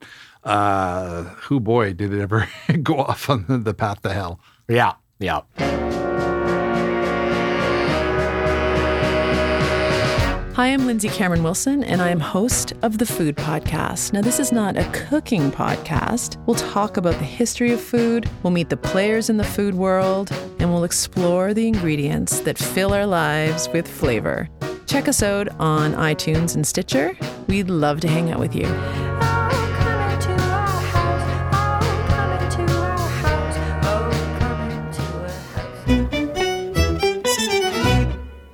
[0.44, 2.48] uh, who boy did it ever
[2.82, 4.40] go off on the path to hell.
[4.68, 5.40] Yeah, yeah.
[10.61, 14.12] Hi, I'm Lindsay Cameron Wilson, and I am host of the Food Podcast.
[14.12, 16.36] Now, this is not a cooking podcast.
[16.44, 20.30] We'll talk about the history of food, we'll meet the players in the food world,
[20.58, 24.50] and we'll explore the ingredients that fill our lives with flavor.
[24.84, 27.16] Check us out on iTunes and Stitcher.
[27.46, 28.66] We'd love to hang out with you.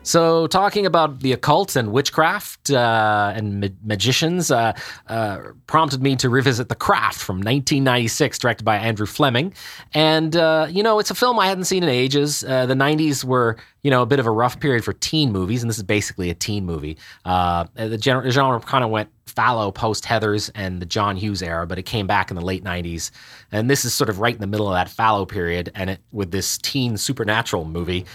[0.07, 4.73] So, talking about the occult and witchcraft uh, and ma- magicians uh,
[5.09, 9.53] uh, prompted me to revisit The Craft from 1996, directed by Andrew Fleming.
[9.95, 12.45] And, uh, you know, it's a film I hadn't seen in ages.
[12.45, 15.65] Uh, the 90s were, you know, a bit of a rough period for teen movies,
[15.65, 16.97] and this is basically a teen movie.
[17.25, 21.67] Uh, the genre, genre kind of went fallow post Heathers and the John Hughes era,
[21.67, 23.11] but it came back in the late 90s.
[23.51, 26.01] And this is sort of right in the middle of that fallow period, and it,
[26.13, 28.07] with this teen supernatural movie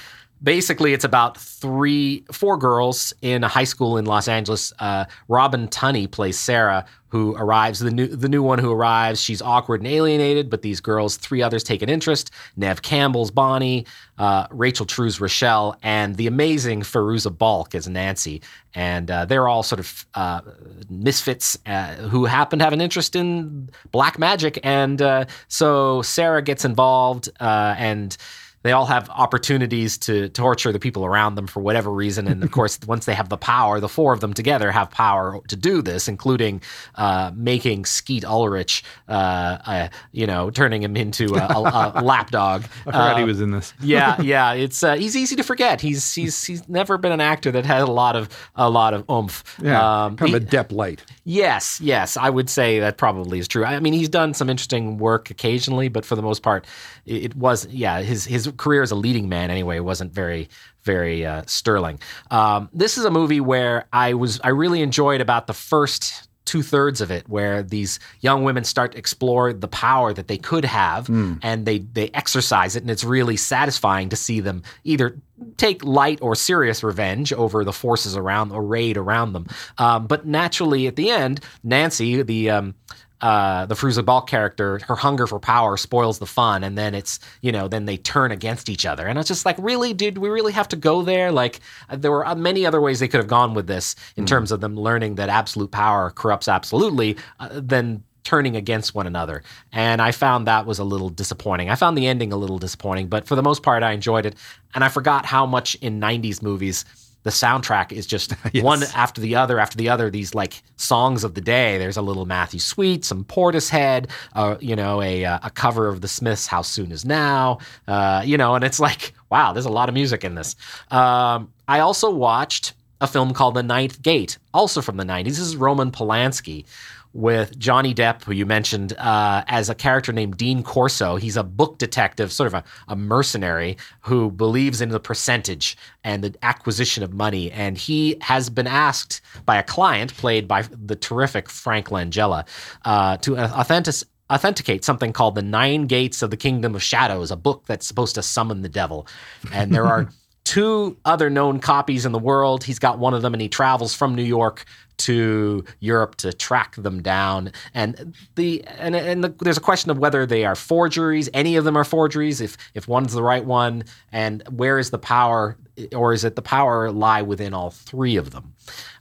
[0.44, 4.74] basically it's about three four girls in a high school in los angeles.
[4.80, 9.22] Uh, robin tunney plays sarah who arrives the new the new one who arrives.
[9.22, 12.32] She's awkward and alienated but these girls three others take an interest.
[12.56, 13.86] Neve campbell's bonnie
[14.18, 18.42] uh, rachel true's rochelle and the amazing fairuza balk as nancy.
[18.74, 20.42] And uh, they're all sort of uh,
[20.90, 24.58] misfits uh, who happen to have an interest in black magic.
[24.64, 28.16] And uh, so sarah gets involved and
[28.64, 32.28] they all have opportunities to torture the people around them for whatever reason.
[32.28, 35.40] And of course, once they have the power, the four of them together have power
[35.48, 36.62] to do this, including
[36.96, 42.64] uh, making Skeet Ulrich, uh, uh, you know, turning him into a, a, a lapdog.
[42.86, 43.74] I forgot he uh, was in this.
[43.82, 44.54] yeah, yeah.
[44.54, 45.82] It's uh, he's easy to forget.
[45.82, 49.10] He's he's he's never been an actor that had a lot of a lot of
[49.10, 49.58] oomph.
[49.62, 51.04] Yeah, um, kind of he, a Depp light.
[51.24, 52.18] Yes, yes.
[52.18, 53.66] I would say that probably is true.
[53.66, 56.66] I mean, he's done some interesting work occasionally, but for the most part,
[57.06, 60.50] it, it was yeah his his career as a leading man anyway wasn't very
[60.84, 62.00] very uh, sterling.
[62.32, 66.64] Um, this is a movie where I was I really enjoyed about the first two
[66.64, 70.66] thirds of it, where these young women start to explore the power that they could
[70.66, 71.40] have, mm.
[71.42, 75.18] and they they exercise it, and it's really satisfying to see them either
[75.58, 79.48] take light or serious revenge over the forces around, arrayed around them.
[79.78, 82.76] Um, but naturally, at the end, Nancy, the um,
[83.22, 87.20] uh, the Fairuza Balk character, her hunger for power spoils the fun, and then it's
[87.42, 90.30] you know then they turn against each other, and it's just like really, did we
[90.30, 91.32] really have to go there?
[91.32, 91.60] Like
[91.90, 94.28] uh, there were uh, many other ways they could have gone with this in mm.
[94.28, 99.44] terms of them learning that absolute power corrupts absolutely, uh, than turning against one another.
[99.72, 101.70] And I found that was a little disappointing.
[101.70, 104.36] I found the ending a little disappointing, but for the most part, I enjoyed it,
[104.74, 106.86] and I forgot how much in '90s movies
[107.24, 108.64] the soundtrack is just yes.
[108.64, 110.10] one after the other after the other.
[110.10, 111.78] These like songs of the day.
[111.78, 116.02] There's a little Matthew Sweet, some Portishead, uh, you know, a uh, a cover of
[116.02, 119.72] the Smiths' "How Soon Is Now," uh, you know, and it's like, wow, there's a
[119.72, 120.56] lot of music in this.
[120.90, 125.26] Um, I also watched a film called The Ninth Gate, also from the '90s.
[125.26, 126.66] This is Roman Polanski,
[127.14, 131.18] with Johnny Depp, who you mentioned, uh, as a character named Dean Corso.
[131.18, 136.24] He's a book detective, sort of a, a mercenary who believes in the percentage and
[136.24, 137.52] the acquisition of money.
[137.52, 142.48] And he has been asked by a client, played by the terrific Frank Langella,
[142.86, 147.36] uh, to authentic authenticate something called the Nine Gates of the Kingdom of Shadows, a
[147.36, 149.06] book that's supposed to summon the devil.
[149.52, 150.08] And there are
[150.46, 152.64] two other known copies in the world.
[152.64, 154.66] He's got one of them and he travels from New York
[155.06, 157.52] to Europe to track them down.
[157.74, 161.30] And the and, and the, there's a question of whether they are forgeries.
[161.34, 162.42] Any of them are forgeries.
[162.42, 165.58] If if one's the right one, and where is the power,
[165.96, 168.54] or is it the power lie within all three of them?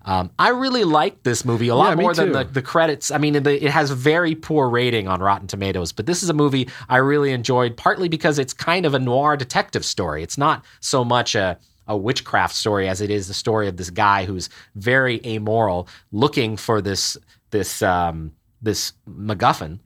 [0.07, 3.11] Um, I really like this movie a lot Yeah, more than the, the credits.
[3.11, 6.31] I mean, the, it has a very poor rating on Rotten Tomatoes, but this is
[6.31, 10.23] a movie I really enjoyed, partly because it's kind of a noir detective story.
[10.23, 11.59] It's not so much a
[11.91, 16.57] a witchcraft story as it is the story of this guy who's very amoral, looking
[16.57, 17.17] for this
[17.51, 18.33] this um,
[18.63, 19.81] this MacGuffin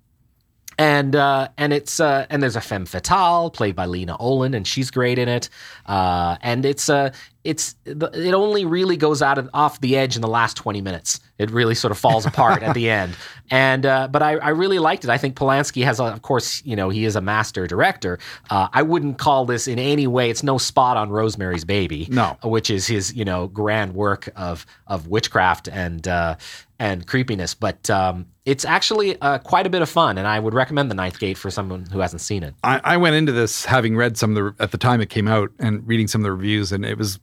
[0.78, 4.66] and uh, and it's uh, and there's a femme fatale played by Lena Olin, and
[4.66, 5.48] she's great in it.
[5.86, 7.10] Uh, and it's uh,
[7.44, 11.20] it's it only really goes out of, off the edge in the last 20 minutes.
[11.38, 13.14] It really sort of falls apart at the end.
[13.50, 15.10] And uh, but I, I really liked it.
[15.10, 18.18] I think Polanski has, a, of course, you know, he is a master director.
[18.48, 20.30] Uh, I wouldn't call this in any way.
[20.30, 22.38] It's no spot on Rosemary's Baby, No.
[22.42, 26.36] which is his you know grand work of of witchcraft and uh,
[26.78, 27.52] and creepiness.
[27.52, 30.94] But um, it's actually uh, quite a bit of fun, and I would recommend The
[30.94, 32.54] Ninth Gate for someone who hasn't seen it.
[32.62, 35.28] I, I went into this having read some of the at the time it came
[35.28, 37.18] out and reading some of the reviews, and it was,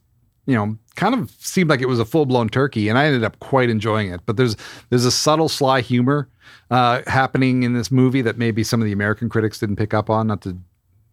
[0.46, 3.22] you know, kind of seemed like it was a full blown turkey, and I ended
[3.24, 4.20] up quite enjoying it.
[4.26, 4.56] But there's
[4.90, 6.28] there's a subtle sly humor
[6.70, 10.10] uh, happening in this movie that maybe some of the American critics didn't pick up
[10.10, 10.26] on.
[10.26, 10.58] Not to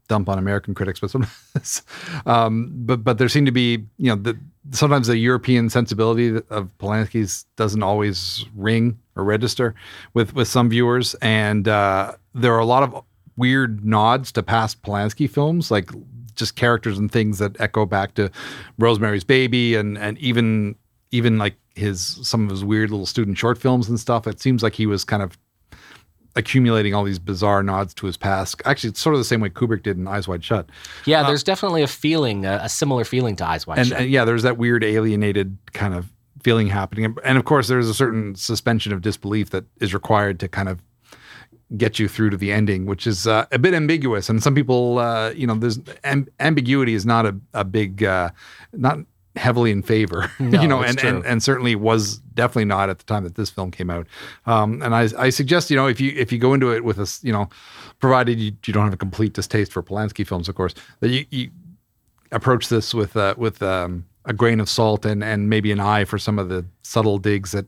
[0.09, 1.83] dump on American critics, but sometimes,
[2.25, 4.37] um, but but there seem to be, you know, the,
[4.71, 9.73] sometimes the European sensibility of Polanski's doesn't always ring or register
[10.13, 13.05] with with some viewers, and uh, there are a lot of
[13.37, 15.89] weird nods to past Polanski films, like
[16.35, 18.29] just characters and things that echo back to
[18.77, 20.75] Rosemary's Baby, and and even
[21.11, 24.27] even like his some of his weird little student short films and stuff.
[24.27, 25.37] It seems like he was kind of
[26.39, 28.61] accumulating all these bizarre nods to his past.
[28.65, 30.69] Actually, it's sort of the same way Kubrick did in Eyes Wide Shut.
[31.05, 33.99] Yeah, there's definitely a feeling, a, a similar feeling to Eyes Wide And, Shut.
[33.99, 36.07] and yeah, there's that weird alienated kind of
[36.41, 37.15] feeling happening.
[37.23, 40.81] And of course, there's a certain suspension of disbelief that is required to kind of
[41.77, 44.29] get you through to the ending, which is uh, a bit ambiguous.
[44.29, 48.31] And some people, uh, you know, there's amb- ambiguity is not a, a big, uh,
[48.73, 48.99] not
[49.39, 53.05] heavily in favor, No, you know, and, and and certainly was definitely not at the
[53.05, 54.05] time that this film came out.
[54.45, 56.99] Um, and I, I suggest, you know, if you if you go into it with
[56.99, 57.49] a, you know,
[57.99, 61.25] provided you, you don't have a complete distaste for Polanski films, of course, that you,
[61.29, 61.49] you
[62.31, 66.05] approach this with uh, with um, a grain of salt and and maybe an eye
[66.05, 67.65] for some of the subtle digs at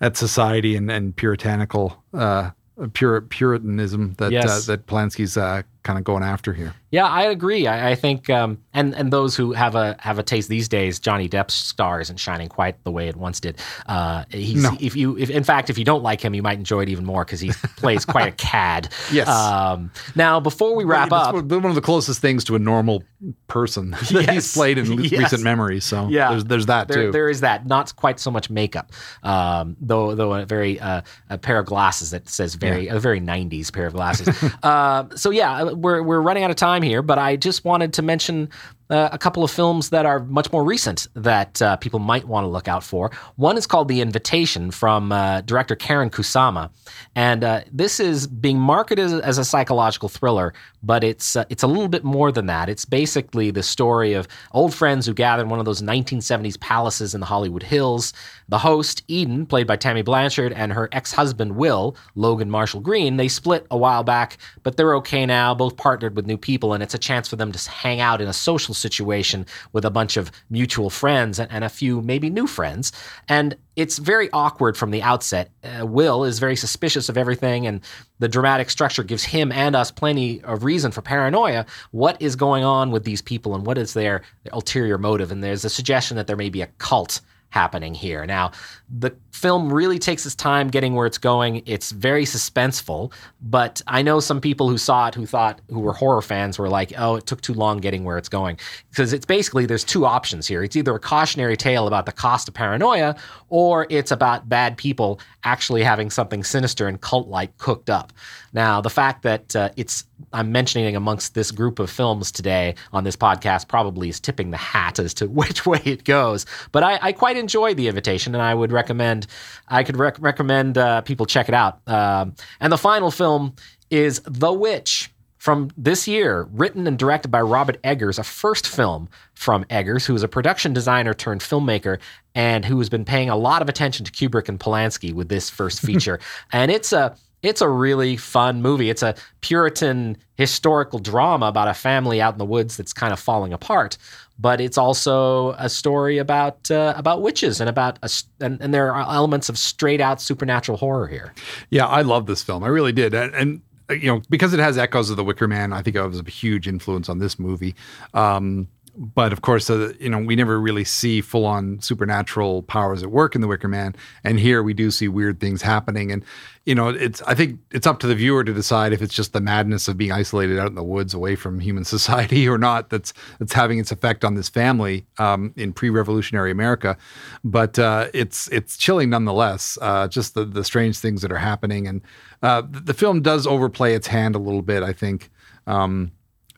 [0.00, 2.50] at society and and puritanical uh,
[2.92, 4.32] pure puritanism that
[4.68, 6.74] uh, that Polanski's uh, kind of going after here.
[6.90, 7.66] Yeah, I agree.
[7.66, 10.98] I, I think, um, and and those who have a have a taste these days,
[10.98, 13.60] Johnny Depp's star isn't shining quite the way it once did.
[13.86, 14.76] Uh, he's No.
[14.80, 17.04] if you, if in fact, if you don't like him, you might enjoy it even
[17.04, 18.88] more because he plays quite a cad.
[19.12, 19.28] Yes.
[19.28, 23.02] Um, now, before we wrap up, one of the closest things to a normal
[23.48, 24.30] person that Yes.
[24.34, 25.12] he's played in Yes.
[25.20, 25.80] recent memory.
[25.80, 26.30] So Yeah.
[26.30, 27.12] there's there's that there, too.
[27.12, 27.66] there is that.
[27.66, 30.14] Not quite so much makeup, um, though.
[30.14, 33.86] Though a very uh, a pair of glasses that says very a very '90s pair
[33.86, 34.28] of glasses.
[34.62, 38.02] uh, so yeah, we're we're running out of time here, but I just wanted to
[38.02, 38.50] mention.
[38.90, 42.44] Uh, a couple of films that are much more recent that uh, people might want
[42.44, 43.10] to look out for.
[43.36, 46.70] One is called The Invitation from uh, director Karyn Kusama,
[47.14, 51.66] and uh, this is being marketed as, a psychological thriller, but it's uh, it's a
[51.66, 52.70] little bit more than that.
[52.70, 57.14] It's basically the story of old friends who gather in one of those 1970s palaces
[57.14, 58.14] in the Hollywood Hills.
[58.48, 63.28] The host, Eden, played by Tammy Blanchard, and her ex-husband Will, Logan Marshall Green, they
[63.28, 65.54] split a while back, but they're okay now.
[65.54, 68.28] Both partnered with new people, and it's a chance for them to hang out in
[68.28, 72.46] a social situation with a bunch of mutual friends and, and a few maybe new
[72.46, 72.92] friends.
[73.28, 75.50] And it's very awkward from the outset.
[75.62, 77.80] Uh, Will is very suspicious of everything, and
[78.18, 81.64] the dramatic structure gives him and us plenty of reason for paranoia.
[81.92, 85.30] What is going on with these people, and what is their, their ulterior motive?
[85.30, 87.20] And there's a suggestion that there may be a cult
[87.50, 88.26] happening here.
[88.26, 88.50] Now,
[88.90, 91.62] the film really takes its time getting where it's going.
[91.64, 95.92] It's very suspenseful, but I know some people who saw it who thought who were
[95.92, 98.58] horror fans were like, "Oh, it took too long getting where it's going."
[98.90, 100.62] Because it's basically there's two options here.
[100.62, 103.16] It's either a cautionary tale about the cost of paranoia
[103.48, 108.12] or it's about bad people actually having something sinister and cult-like cooked up.
[108.52, 113.04] Now, the fact that uh, it's I'm mentioning amongst this group of films today on
[113.04, 116.44] this podcast probably is tipping the hat as to which way it goes.
[116.72, 119.26] But I, I quite enjoy The Invitation, and I would recommend
[119.68, 121.80] I could rec- recommend uh, people check it out.
[121.88, 123.54] Um, and the final film
[123.90, 129.08] is The Witch from this year, written and directed by Robert Eggers, a first film
[129.34, 131.98] from Eggers, who is a production designer turned filmmaker
[132.34, 135.48] and who has been paying a lot of attention to Kubrick and Polanski with this
[135.48, 136.18] first feature.
[136.52, 138.90] and it's a it's a really fun movie.
[138.90, 143.20] It's a Puritan historical drama about a family out in the woods that's kind of
[143.20, 143.96] falling apart.
[144.38, 148.10] But it's also a story about uh, about witches and about a,
[148.40, 151.34] and, and there are elements of straight out supernatural horror here.
[151.70, 152.62] Yeah, I love this film.
[152.62, 155.72] I really did, and, and you know because it has echoes of The Wicker Man,
[155.72, 157.74] I think it was a huge influence on this movie.
[158.14, 158.68] Um,
[158.98, 163.10] but of course, uh, you know, we never really see full on supernatural powers at
[163.10, 163.94] work in The Wicker Man.
[164.24, 166.10] And here we do see weird things happening.
[166.10, 166.24] And,
[166.66, 169.32] you know, it's, I think it's up to the viewer to decide if it's just
[169.32, 172.90] the madness of being isolated out in the woods away from human society or not
[172.90, 176.96] that's, that's having its effect on this family um, in pre revolutionary America.
[177.44, 181.86] But uh, it's, it's chilling nonetheless, uh, just the, the strange things that are happening.
[181.86, 182.02] And
[182.42, 185.30] uh, the film does overplay its hand a little bit, I think,
[185.68, 186.10] um,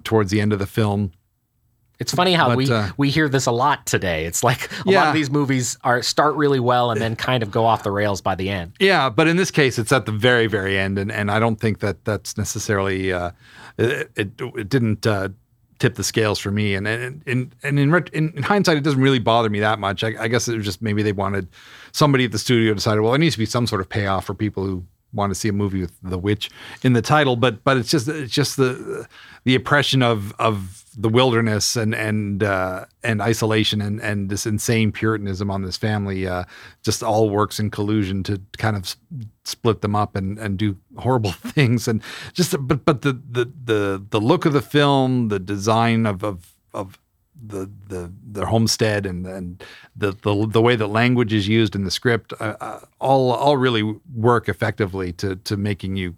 [0.05, 1.12] towards the end of the film.
[2.01, 4.24] It's funny how But, we uh, we hear this a lot today.
[4.24, 7.51] It's like a lot of these movies are start really well and then kind of
[7.51, 8.72] go off the rails by the end.
[8.80, 11.61] Yeah, but in this case, it's at the very, very end, and, and I don't
[11.61, 13.32] think that that's necessarily uh,
[13.76, 14.30] it, it.
[14.38, 15.28] It didn't uh,
[15.78, 19.01] tip the scales for me, and and and, and in, in in hindsight, it doesn't
[19.01, 20.03] really bother me that much.
[20.03, 21.48] I, I guess it was just maybe they wanted
[21.92, 24.32] somebody at the studio decided, well, there needs to be some sort of payoff for
[24.34, 26.51] people who want to see a movie with the witch
[26.82, 29.07] in the title, but but it's just it's just the
[29.44, 34.93] the oppression of of the wilderness and and uh, and isolation and and this insane
[34.93, 36.45] puritanism on this family uh,
[36.82, 38.97] just all works in collusion to kind of
[39.45, 41.86] split them up and and do horrible things.
[41.86, 46.22] And just but but the the the the look of the film, the design of
[46.24, 46.99] of of
[47.43, 49.64] the the the homestead and and
[49.97, 53.57] the the, the way that language is used in the script uh, uh, all all
[53.57, 53.82] really
[54.14, 56.14] work effectively to to making you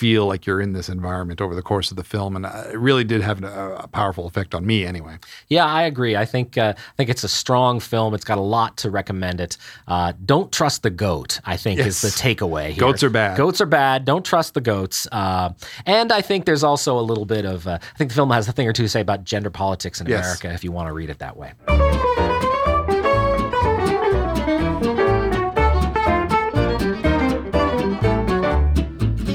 [0.00, 2.78] feel like you're in this environment over the course of the film and uh, it
[2.78, 5.16] really did have a, a powerful effect on me anyway
[5.48, 6.16] Yeah, I agree.
[6.16, 8.14] I think uh, I think it's a strong film.
[8.14, 9.56] It's got a lot to recommend it.
[9.86, 11.40] Uh, don't trust the goat.
[11.44, 12.68] I think is the takeaway.
[12.70, 12.80] Here.
[12.80, 13.36] Goats are bad.
[13.36, 14.04] Goats are bad.
[14.04, 15.06] Don't trust the goats.
[15.12, 15.50] Uh,
[15.86, 17.66] and I think there's also a little bit of.
[17.66, 20.00] Uh, I think the film has a thing or two to say about gender politics
[20.00, 20.24] in Yes.
[20.24, 20.48] America.
[20.54, 21.52] If you want to read it that way.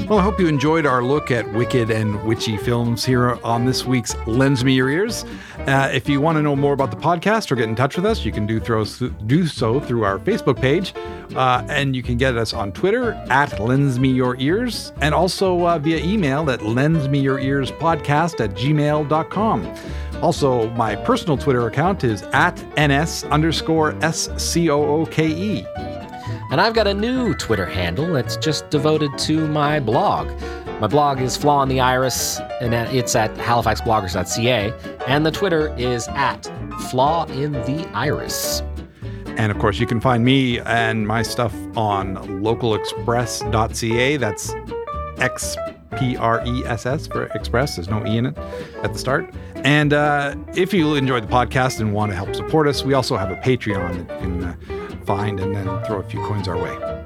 [0.08, 3.84] Well, I hope you enjoyed our look at wicked and witchy films here on this
[3.84, 5.24] week's Lens Me Your Ears.
[5.66, 8.06] Uh, if you want to know more about the podcast or get in touch with
[8.06, 10.94] us, you can do, throw, do so through our Facebook page.
[11.34, 15.66] Uh, and you can get us on Twitter at Lens Me Your Ears and also
[15.66, 19.74] uh, via email at Lens Me Your Ears podcast at gmail.com.
[20.22, 25.95] Also, my personal Twitter account is at NS underscore S C O O K E.
[26.50, 30.28] And I've got a new Twitter handle that's just devoted to my blog.
[30.80, 34.72] My blog is Flaw in the Iris, and it's at halifaxbloggers.ca.
[35.06, 36.50] And the Twitter is at
[36.90, 38.62] Flaw in the Iris.
[39.26, 44.16] And of course, you can find me and my stuff on localexpress.ca.
[44.18, 44.54] That's
[45.18, 45.56] X
[45.98, 47.76] P R E S S for express.
[47.76, 48.38] There's no E in it
[48.82, 49.34] at the start.
[49.56, 53.16] And uh, if you enjoyed the podcast and want to help support us, we also
[53.16, 54.56] have a Patreon that you can uh,
[55.06, 56.96] find and then throw a few coins our way.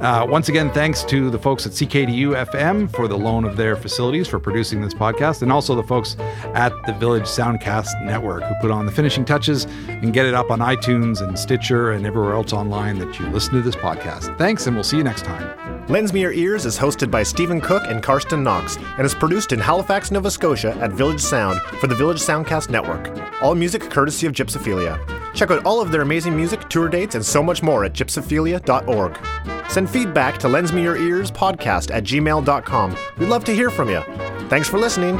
[0.00, 3.76] Uh, once again, thanks to the folks at CKDU FM for the loan of their
[3.76, 6.16] facilities for producing this podcast, and also the folks
[6.54, 10.50] at the Village Soundcast Network who put on the finishing touches and get it up
[10.50, 14.36] on iTunes and Stitcher and everywhere else online that you listen to this podcast.
[14.38, 15.75] Thanks, and we'll see you next time.
[15.88, 19.52] Lens Me Your Ears is hosted by Stephen Cooke and Carsten Knox and is produced
[19.52, 23.08] in Halifax, Nova Scotia at Village Sound for the Village Soundcast Network.
[23.40, 24.98] All music courtesy of Gypsophilia.
[25.32, 29.70] Check out all of their amazing music, tour dates, and so much more at gypsophilia.org.
[29.70, 32.96] Send feedback to Lens Me Your Ears podcast at gmail.com.
[33.18, 34.00] We'd love to hear from you.
[34.48, 35.16] Thanks for listening.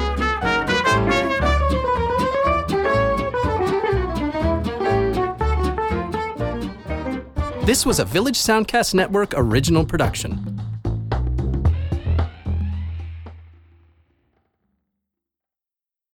[7.65, 10.56] This was a Village Soundcast Network original production.